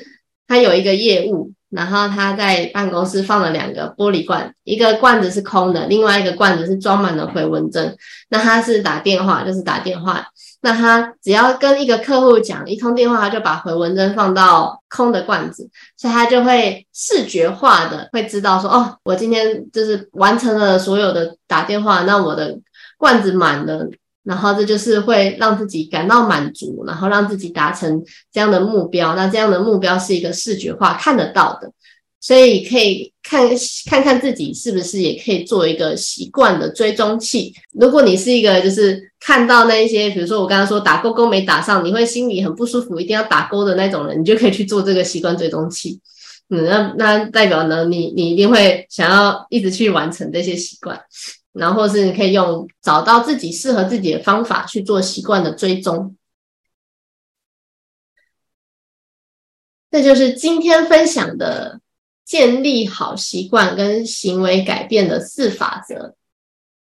[0.48, 1.52] 他有一个业务。
[1.76, 7.98] 然后他在办公室放了两个玻璃罐，一个罐子是空的，另外一个罐子是装满了回文针。
[8.30, 10.24] 那他是打电话，就是打电话。
[10.64, 22.58] 那他只要跟一个客户讲一通电话，他就把回纹针放到空的罐子，所以他就会视觉化的会知道说，哦，我今天就是完成了所有的打电话，那我的
[22.98, 23.88] 罐子满了。
[24.24, 28.02] 然后这就是会让自己感到满足，然后让自己达成
[28.32, 29.16] 这样的目标。
[29.16, 31.70] 那这样的目标是一个视觉化看得到的，
[32.24, 33.50] 所以可以看
[33.86, 37.54] 看看自己是不是也可以做一个习惯的追踪器。
[37.74, 46.00] 如果你是一个就是看到那一些，比如说我刚刚说打勾勾没打上，你会心里很不舒服，一定要打勾的那种人，你就可以去做这个习惯追踪器。
[46.48, 50.98] 嗯，那那代表呢，你你一定会想要一直去完成这些习惯。
[51.52, 56.16] 然后是你可以用找到自己适合自己的方法去做习惯的追踪。
[59.92, 61.82] 这就是今天分享的
[62.26, 66.16] 建立好习惯跟行为改变的四法则。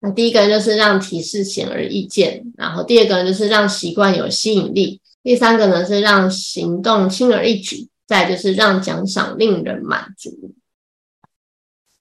[0.01, 10.55] 那第一个就是让提示显而易见，然后第二个就是让习惯有吸引力，第三个呢是让行动轻而易举，再就是让奖赏令人满足。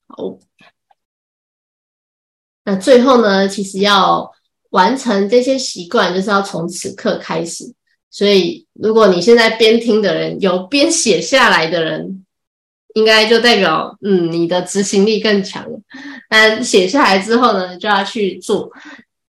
[0.07, 0.39] 好。
[2.65, 4.31] 那最后呢，其实要
[4.69, 7.73] 完成这些习惯，就是要从此刻开始。
[8.11, 12.25] 所以，如果你现在边听的人有边写下来的人，
[12.95, 15.79] 应该就代表，嗯，你的执行力更强了。
[16.29, 18.69] 但写下来之后呢，就要去做。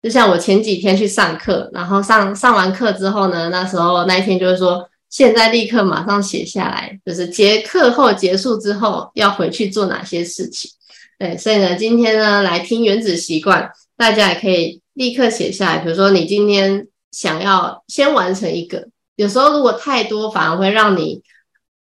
[0.01, 10.71] 就像我前几天去上课，然后上上完课之后呢，那时候那一天就是说，现在立刻马上写下来，就是结课后结束之后要回去做哪些事情。
[11.19, 15.77] 对，所以呢，今天呢来听原子习惯，大家也可以立刻写下来。
[15.77, 18.87] 比如说，你今天想要先完成一个，
[19.17, 21.21] 有时候如果太多，反而会让你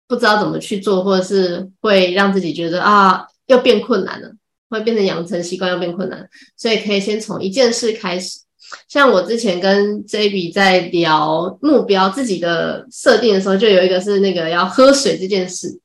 [0.07, 4.31] 不知道怎么去做，或者是会让自己觉得啊，又变困难了，
[4.69, 6.27] 会变成养成习惯又变困难。
[6.55, 8.39] 所以可以先从一件事开始。
[8.87, 15.79] 像我之前跟 JB 在聊目标自己的设定的时候，就有一个是那个要喝水这件事。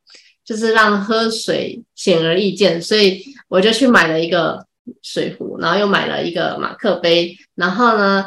[0.45, 4.67] 就是让喝水显而易见，所以我就去买了一个
[5.01, 8.27] 水壶，然后又买了一个马克杯，然后呢，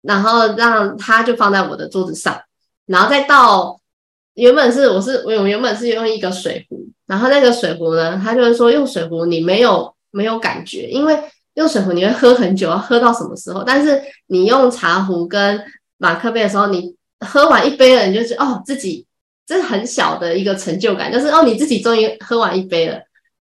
[0.00, 2.40] 然后让它就放在我的桌子上，
[2.86, 3.79] 然后再倒。
[4.40, 11.18] 原本是我是我原本是用一个水壶，然后那个水壶呢，他就是说用水壶你没有没有感觉，因为
[11.54, 13.62] 用水壶你会喝很久，要喝到什么时候？
[13.62, 15.62] 但是你用茶壶跟
[15.98, 19.04] 马克杯的时候，你喝完一杯了，你就是哦自己
[19.46, 22.98] 这是很小的一个成就感，就是哦你自己终于喝完一杯了，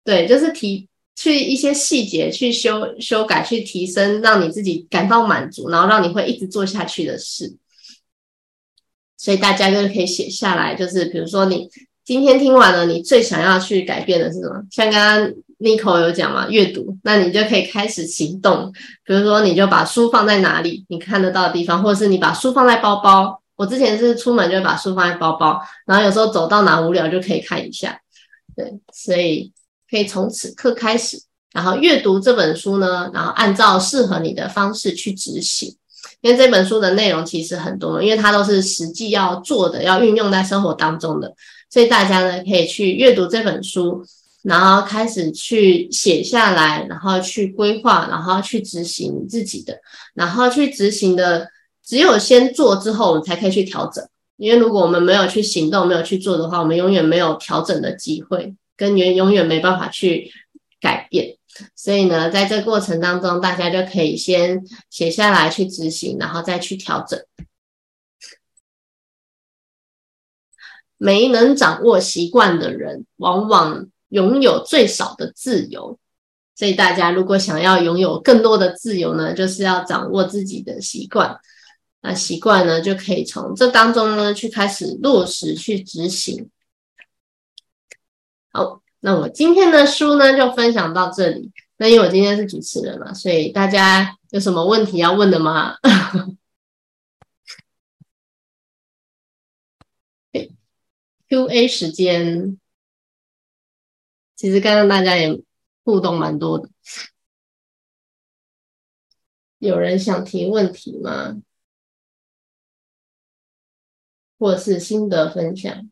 [0.04, 7.54] 对，就是提去一些细节去修修改去提升，让你自己感到满足，然后让你会一直做下去的事。
[9.20, 11.70] 所以大家就可以写下来，就是比如说你
[12.06, 14.64] 今天听完了，你最想要去改变的是什么？
[14.72, 15.18] 像刚刚
[15.58, 18.72] n i c o 有讲嘛，阅读，那你就可以开始行动。
[19.04, 23.42] 比如说，你就把书放在哪里你看得到的地方，或者是你把书放在包包。
[23.58, 28.00] 我之前是出门就会把书放在包包，然后有时候走到哪无聊就可以看一下。
[28.56, 29.52] 对，所以
[29.92, 35.76] 可以从此刻开始，然后阅读这本书呢，然后按照适合你的方式去执行。
[36.22, 41.34] 因为这本书的内容其实很多，因为它都是实际要做的，要运用在生活当中的，
[41.70, 44.04] 所以大家呢可以去阅读这本书，
[44.44, 49.80] 然后开始去写下来，然后去规划，然后去执行自己的，
[50.14, 51.48] 然后去执行的，
[51.86, 54.06] 只有先做之后，我们才可以去调整。
[54.36, 60.32] 因为如果我们没有去行动，没有去做的话，我们永远没有调整的机会，跟永永远没办法去
[60.80, 61.39] 改变。
[61.76, 67.20] 所以呢，在这过程当中，大家就可以先写下来去执行，然后再去调整。
[70.98, 75.98] 没能掌握习惯的人，往往拥有最少的自由。
[76.56, 81.40] 所以大家如果想要拥有更多的自由呢，就是要掌握自己的习惯。
[82.02, 86.50] 那习惯呢，就可以从这当中呢去开始落实去执行。
[88.52, 88.82] 好。
[89.02, 91.52] 那我今天的书呢，就分享到这里。
[91.78, 95.78] 那因为我今天是主持人嘛，所以大家有什么问题要问的吗
[101.30, 102.60] ？Q&A 时间，
[104.36, 105.42] 其实刚刚大家也
[105.84, 106.70] 互动蛮多的。
[109.60, 111.42] 有人想提问题吗？
[114.38, 115.90] 或是心得分享？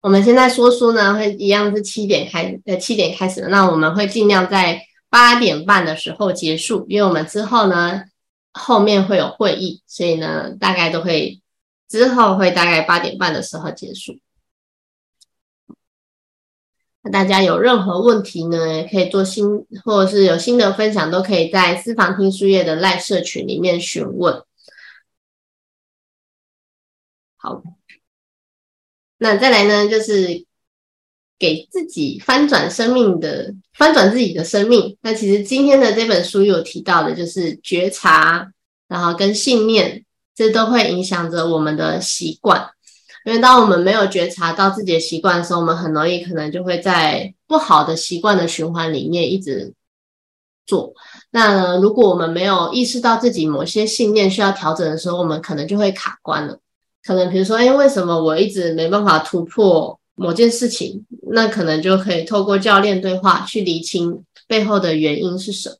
[0.00, 3.48] 我们现在说书呢，会一样是七点开，呃，七点开始。
[3.48, 8.04] 那我们会尽量在八点半的时候结束，因为我们之后呢，
[8.52, 11.42] 后面会有会议，所以呢，大概都会
[11.88, 14.18] 之后会大概八点半的时候结束。
[17.02, 24.44] 那大家有任何问题呢，也可以做新，或者是有新的分享，都可以在私房听书业的赖社群里面询问。
[27.36, 27.77] 好。
[29.18, 30.46] 那再来呢，就是
[31.38, 34.96] 给自己翻转生命的翻转自己的生命。
[35.02, 38.50] 那其实今天的这本书有提到的，就是觉察，
[38.88, 40.04] 然后跟信念，
[40.34, 42.70] 这都会影响着我们的习惯。
[43.24, 49.74] 因为当我们没有觉察到自己的习惯的时候，我们很容易可能就会在不好的习惯的循环里面一直
[50.64, 50.94] 做。
[51.30, 56.58] 那如果我们没有意识到自己某些信念需要调整的时候，我们可能就会卡关了。
[57.08, 61.06] 可能比如说，哎，为什么我一直没办法突破某件事情？
[61.32, 65.76] 那可能就可以透过教练对话去理清背后的原因是什么。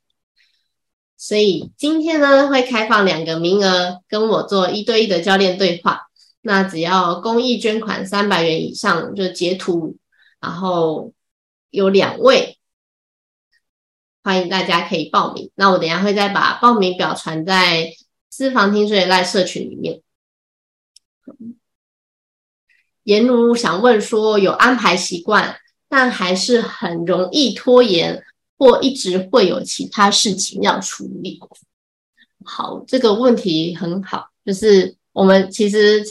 [1.19, 6.09] 所以今天呢，会开放两个名额，跟我做一对一的教练对话。
[6.41, 9.97] 那只要公益捐款三百元以上，就截图，
[10.41, 11.13] 然后
[11.69, 12.57] 有两位，
[14.25, 15.51] 欢迎大家可以报名。
[15.57, 17.93] 那我等下会再把报名表传在
[18.31, 20.01] 私房听睡赖社群里面。
[23.05, 25.59] 颜如想问说，有安排习惯，
[25.89, 28.23] 但还是很容易拖延，
[28.59, 31.41] 或一直会有其他事情要处理。
[32.45, 36.05] 好，这个问题很好，就是我们其实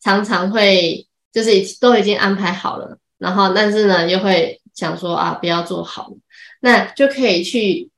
[0.00, 1.50] 常常会，就是
[1.80, 6.12] 都已经安排好了，然后但是呢，又会想说啊，不要做好，
[6.60, 7.90] 那就可以去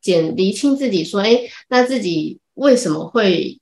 [0.00, 3.60] 检厘清自己，说，哎，那自己为什么会？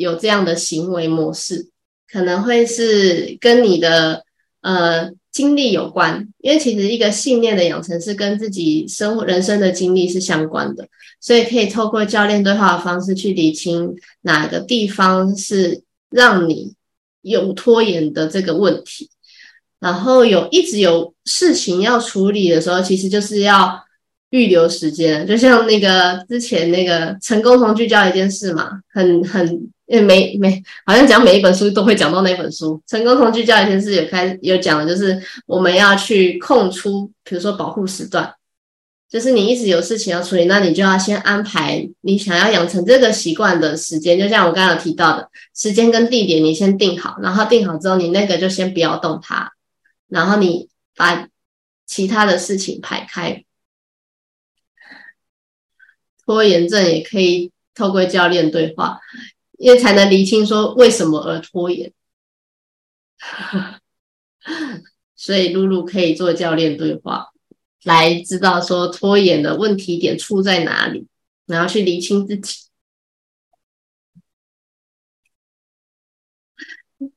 [0.00, 1.68] 有这样的行为模式，
[2.10, 4.24] 可能会是跟你的
[4.62, 10.88] 呃经历有关，因为其实一个信念的养成是跟自己生活人生的经历是相关的，
[11.20, 16.74] 所以可以透过教练对话的方式去理清哪个地方是让你
[17.20, 19.10] 有拖延的这个问题，
[19.80, 23.84] 然后有一直有事情要处理的时候，其实就是要
[24.30, 29.70] 预留时间，就像那个之前那个成功从聚焦一件事嘛，很很。
[29.90, 38.32] 因为每每好像讲每一本书都会讲到那本书，成功从聚焦一件事有开有讲的，就是我们要去空出，比如说保护时段，
[39.10, 49.50] 就是你一直有事情要处理，那你就要先安排你想要养成这个习惯的时间，就像我刚刚提到的时间跟地点，你先定好，然后定好之后，你那个就先不要动它，
[50.08, 51.26] 然后你把
[51.84, 53.44] 其他的事情排开。
[56.30, 59.00] 拖延症也可以透过教练对话，
[59.58, 61.92] 因为才能厘清说为什么而拖延。
[65.16, 67.30] 所以露露可以做教练对话，
[67.82, 71.08] 来知道说拖延的问题点出在哪里，
[71.46, 72.68] 然后去厘清自己。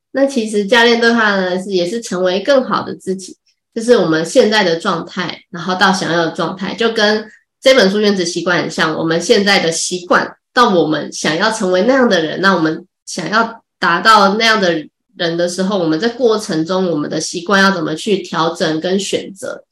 [0.10, 3.38] 那其实教练对话呢，是也是成为更好的自己，
[3.76, 7.30] 就是我们现在的状态，然后到想要的状态，就跟
[7.64, 8.94] 这本书《原子习惯》很像。
[8.98, 14.86] 我们现在的习惯，到我们想要成为那样的人，那我们想要达到那样的
[15.16, 19.64] 人的时候，我们在过程中，我们的习惯要怎么去调整跟选择？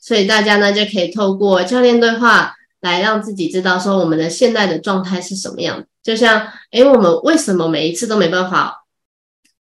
[0.00, 5.84] 所以大家呢，就可以透过教练对话来让自己知道说，我们的现在的状态是什么样。
[6.00, 8.84] 就像，诶，我们为什么每一次都没办法？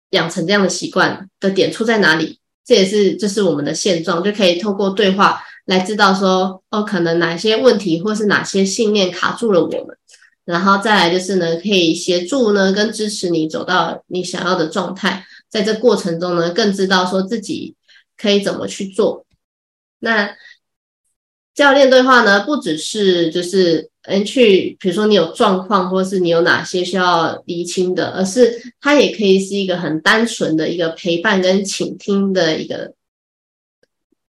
[0.10, 2.41] 养成这样的习惯的点出在哪里？
[2.72, 9.98] 这也是就是我们的现状，就可以透过对话来知道说，哦，可能哪些问题或是哪些信念卡住了我们，
[10.46, 17.76] 然后再来就是呢，可以协助呢跟支持你走到你想要的状态，在这过程中呢，更知道说自己
[18.16, 19.26] 可以怎么去做。
[20.00, 20.34] 那
[21.54, 23.91] 教练对话呢，不只是就是。
[24.04, 32.94] 嗯，去，比如说你有状况，或是你有哪些需要厘清的，而是它也可以是一个很单纯的一个陪伴跟倾听的一个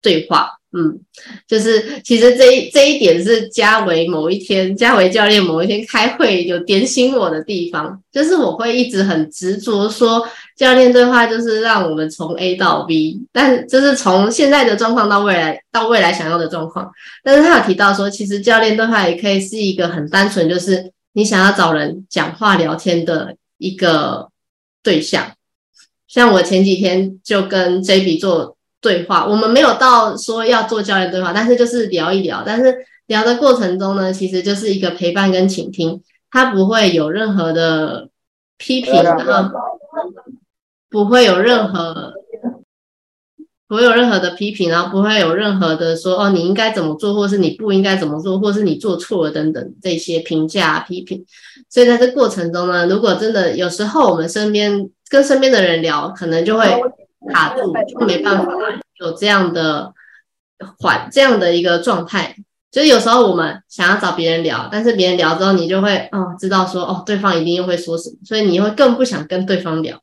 [0.00, 0.52] 对话。
[0.72, 1.00] 嗯，
[1.48, 10.22] 就是其实这一这一点是嘉维某一天，嘉维教练某一天开会有点醒我的地方，就是我会一直很执着说，
[10.56, 16.90] 教练对话就是让我们从 A 到 B，但就是从现在的状况到未来到未来想要的状况。
[17.22, 24.28] 但是他有提到说，其实教练对话也可以是一个很单纯，就是你想要找人讲话聊天的一个
[24.82, 25.32] 对象。
[26.08, 28.56] 像我前几天就跟 J B 做。
[28.78, 32.44] 对话，我们没有到说要做教练对话，但是就是聊一聊。
[32.46, 32.72] 但是
[33.06, 36.00] 聊的过程中呢，其实就是一个陪伴跟倾听，
[36.30, 38.08] 他不会有任何的
[38.58, 39.50] 批评，然后
[40.88, 42.12] 不会有任何
[43.68, 51.24] 不会有任何的批评，然后不会有任何的说哦，你应该怎么做，或是你不应该怎么做，或是你做错了等等这些评价批评。
[51.68, 56.64] 所以在这过程中呢，如果真的有时候我们身边跟身边的人聊，可能就会。
[57.32, 58.52] 卡住就没办法
[59.00, 59.92] 有这样的
[60.78, 62.36] 缓这样的一个状态，
[62.70, 70.00] 就是有时候我们想要找别人聊，但是别人聊之后，你就会哦知道说哦对方一定又会说什么，所以你会更不想跟对方聊。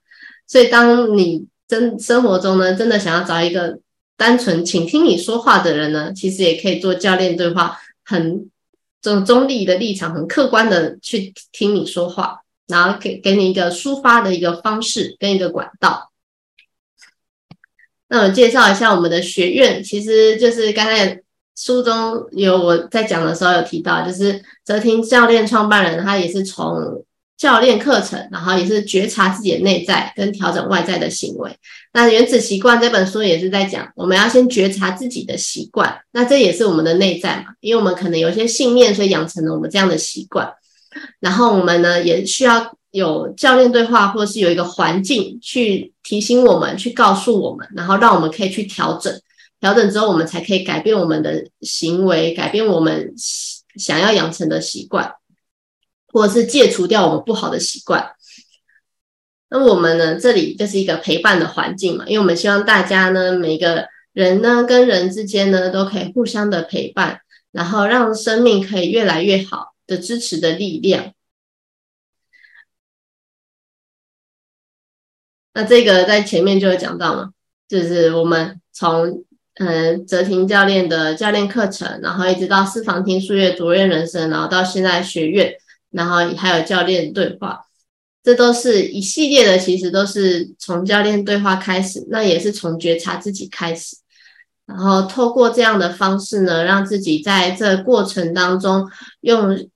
[0.53, 3.79] 所以当你真生活中呢，真的想要找一个
[4.15, 8.51] 单纯倾听你说话的人呢，其实也可以做教练对话，很
[9.01, 16.11] 这种中立的立场，很客观的去听你说话，然后给给你一个抒发的一个方式跟一个管道。
[18.07, 21.19] 那我介绍一下我们的学院，其实就是刚才
[21.55, 27.03] 书中有我在讲的时候有提到，就是泽庭教练创办人，他也是从
[27.37, 31.55] 教练课程，然后也是觉察自己的内在跟调整外在的行为。
[31.93, 40.51] 那原子习惯这本书也是在讲，我们要先觉察自己的习惯，那这也是我们的内在嘛，因为我们可能有些信念，所以养成了我们这样的习惯。
[41.19, 42.77] 然后我们呢，也需要。
[42.93, 49.11] 有教练对话，或者是有一个环境去提醒我们，去告诉我们，然后让我们可以去调整。
[49.59, 53.11] 调整之后，我们才可以改变我们的行为，改变我们
[53.77, 55.11] 想要养成的习惯，
[56.13, 58.11] 或者是戒除掉我们不好的习惯。
[59.49, 60.19] 那我们呢？
[60.19, 67.21] 这里就是一个陪伴的环境嘛，因为我们希望大家呢，每个人呢，跟人之间呢，都可以互相的陪伴，
[67.51, 71.13] 然后让生命可以越来越好的支持的力量。
[75.53, 77.29] 那这个在前面就有讲到嘛，
[77.67, 79.23] 就是我们从
[79.59, 85.55] 嗯泽庭教练的教练课程，然后一直到私房听数月卓越人生，然后到现在学院，
[85.93, 87.61] 然后还有教练对话，
[88.23, 93.95] 这都是一系列的，其实都是从教练对话开始，那也是从觉察自己开始，
[94.65, 98.89] 然后透过这样的方式呢，让自己在这过程当中
[99.21, 99.69] 用。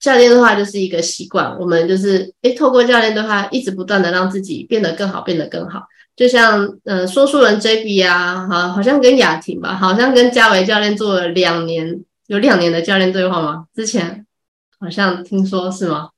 [0.00, 5.82] 教练的话就是一个习惯，我们就是诶，透过教练的话，一直不断的让自己变得更好，变得更好。
[6.16, 13.66] 就像嗯，说书人 JB 啊，好，好像跟雅婷吧，好像跟嘉伟教练做了两年，有两年的教练对话吗？
[13.74, 14.24] 之前
[14.80, 16.08] 好像听说是吗？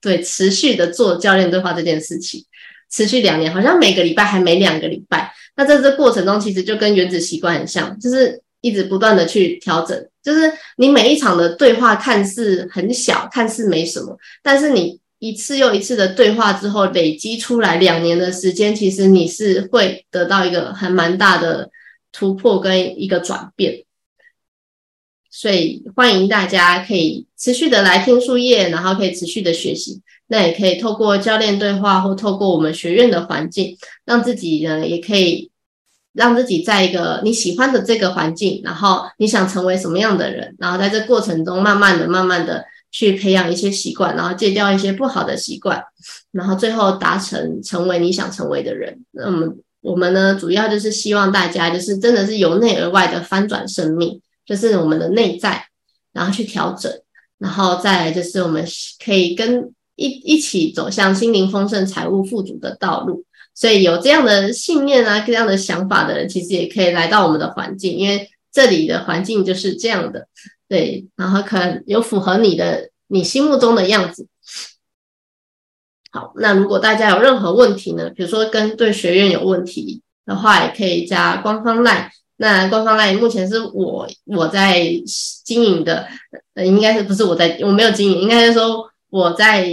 [0.00, 2.44] 对，持续的做教练对话这件事情，
[2.90, 5.34] 持续两年，好像每个礼拜还没两个礼拜。
[5.56, 10.08] 那在这过程中，其实就跟原子习惯很像，就是一直不断的去调整。
[10.22, 21.70] 就是你每一场的对话看似很小，看似没什么，但是你一次又一次的对话之后，累积出来两年的时间，其实你是会得到一个还蛮大的
[22.12, 23.83] 突破跟一个转变。
[25.36, 30.00] 所以欢迎大家可以持续的来听树叶，然后可以持续的学习。
[30.28, 35.50] 那也可以透过教练对话，或透过我们学院的环境，让自己呢也可以
[36.12, 45.82] 让自己在一个你喜欢的这个环境，然后你想成为什么样的人，然后在这过程中慢慢的、慢慢的去培养一些习惯，然后戒掉一些不好的习惯，
[46.30, 49.04] 然后最后达成成为你想成为的人。
[49.10, 49.52] 那么
[49.82, 54.20] 我们呢，主要就是希望大家就是真的是由内而外的翻转生命。
[54.44, 55.66] 就是我们的内在，
[56.12, 56.92] 然后去调整，
[57.38, 58.66] 然后再来就是我们
[59.04, 63.24] 可以跟一一起走向心灵丰盛、财务富足的道路。
[63.54, 70.26] 所以有这样的信念啊，这样的想法的人，其实也可以来到我们的环境，因为这里的环境就是这样的。
[70.68, 74.26] 对，然后可能有符合你的你心目中的样子。
[76.10, 82.08] 好，那如果大家有任何问题呢，比如说跟对学院有问题的话，也可以加官方 LINE。
[82.36, 84.84] 那官方 LINE 目前是我我在
[85.44, 86.06] 经营的，
[86.54, 89.68] 呃，应该是不是我在我没有经营，应该是说我在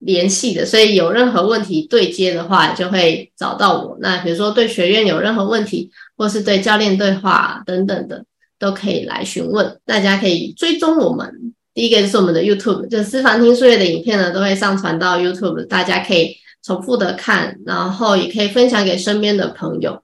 [0.00, 3.96] 联系的，所以有任何问题对接的话，就会找到我。
[4.00, 8.24] 那比如说对学院有任何问题，或是对教练对话等等的，
[8.58, 9.78] 都可以来询问。
[9.86, 20.03] 大家可以追踪我们，第一个就是我们的 YouTube，就是私房听数月的影片呢，都会上传到 YouTube，大家可以重复的看，然后也可以分享给身边的朋友。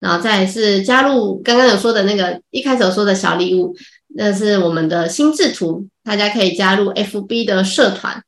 [0.00, 3.74] 然后再是加入刚刚有说的那个一开始有说的小礼物，
[4.14, 8.22] 那是我们的心智图，大家可以加入 FB 的社团。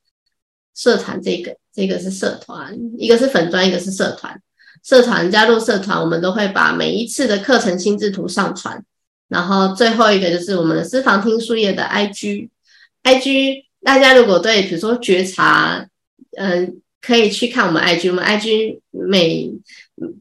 [0.74, 4.40] 社团这个这个是社团，一个是粉砖，一个是社团。
[4.82, 8.82] 社团加入社团，我们都会把每一次的课程心智图上传。
[9.28, 15.86] 然后最后一个就是我们的私房听书页的 IG，IG 大家如果对比如说觉察，
[16.36, 19.52] 嗯，可以去看我们 IG，我们 IG 每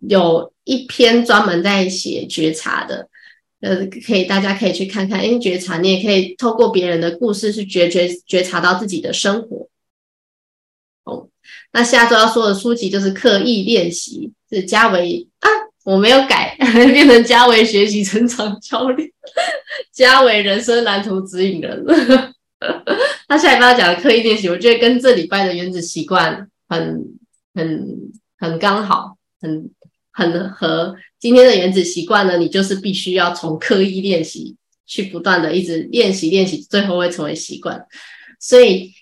[0.07, 0.53] 有。
[0.69, 3.09] 一篇专门在写觉察的，
[3.59, 5.25] 呃，可以大家可以去看看。
[5.25, 9.67] 因为觉察，你也可以透过别人的故事去觉觉觉察到自己的生活。
[11.05, 11.27] 哦，
[11.73, 15.49] 那下周要说的书籍就是刻意练习，是嘉维啊，
[15.85, 16.55] 我没有改，
[16.93, 19.09] 变成嘉维学习成长教练，
[19.91, 21.83] 嘉维人生蓝图指引人。
[23.27, 27.03] 那下一班要讲的刻意练习，我觉得跟这礼拜的原子习惯很
[27.55, 29.71] 很很刚好，很。
[30.11, 34.55] 很和今天的原子习惯呢，你就是必须要从刻意练习
[34.85, 37.85] 去不断的一直练习练习，最后会成为习惯。
[38.39, 38.93] 所以，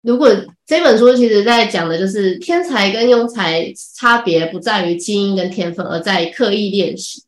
[0.00, 0.28] 如果
[0.66, 7.24] 这本书其实在讲的就是天才跟庸才差别不在于基因跟天分，而在刻意练习。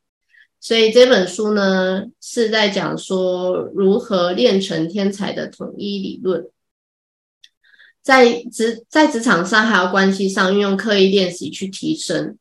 [0.61, 6.49] 所以这本书呢是在讲说如何练成天才的统一理论，
[8.03, 12.39] 在职在职场上还有关系上运用刻意练习去提升。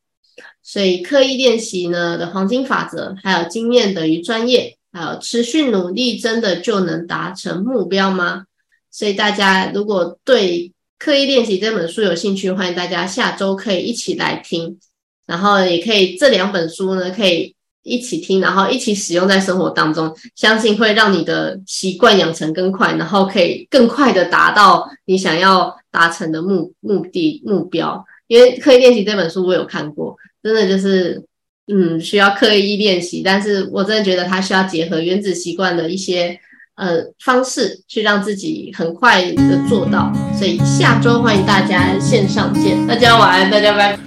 [0.66, 8.46] 所以刻意练习呢的黄金法则，还有经验等于专业，还有持续努力，真的就能达成目标吗？
[8.90, 14.78] 所以大家如果对刻意练习这本书有兴趣，欢迎大家下周可以一起来听，
[15.26, 28.02] 然后也可以这两本书呢可以一起听，然后一起使用在生活当中，相信会让你的习惯养成更快，然后可以更快的达到你想要达成的目目的目标。
[28.28, 30.16] 因为刻意练习这本书我有看过。
[30.44, 31.24] 真的就是，
[31.68, 36.38] 嗯，需要刻意练习，但是我真的觉得它需要结合原子习惯的一些
[36.76, 40.12] 呃方式，去让自己很快的做到。
[40.38, 44.04] 所以下周欢迎大家线上见，大家晚安，大家拜。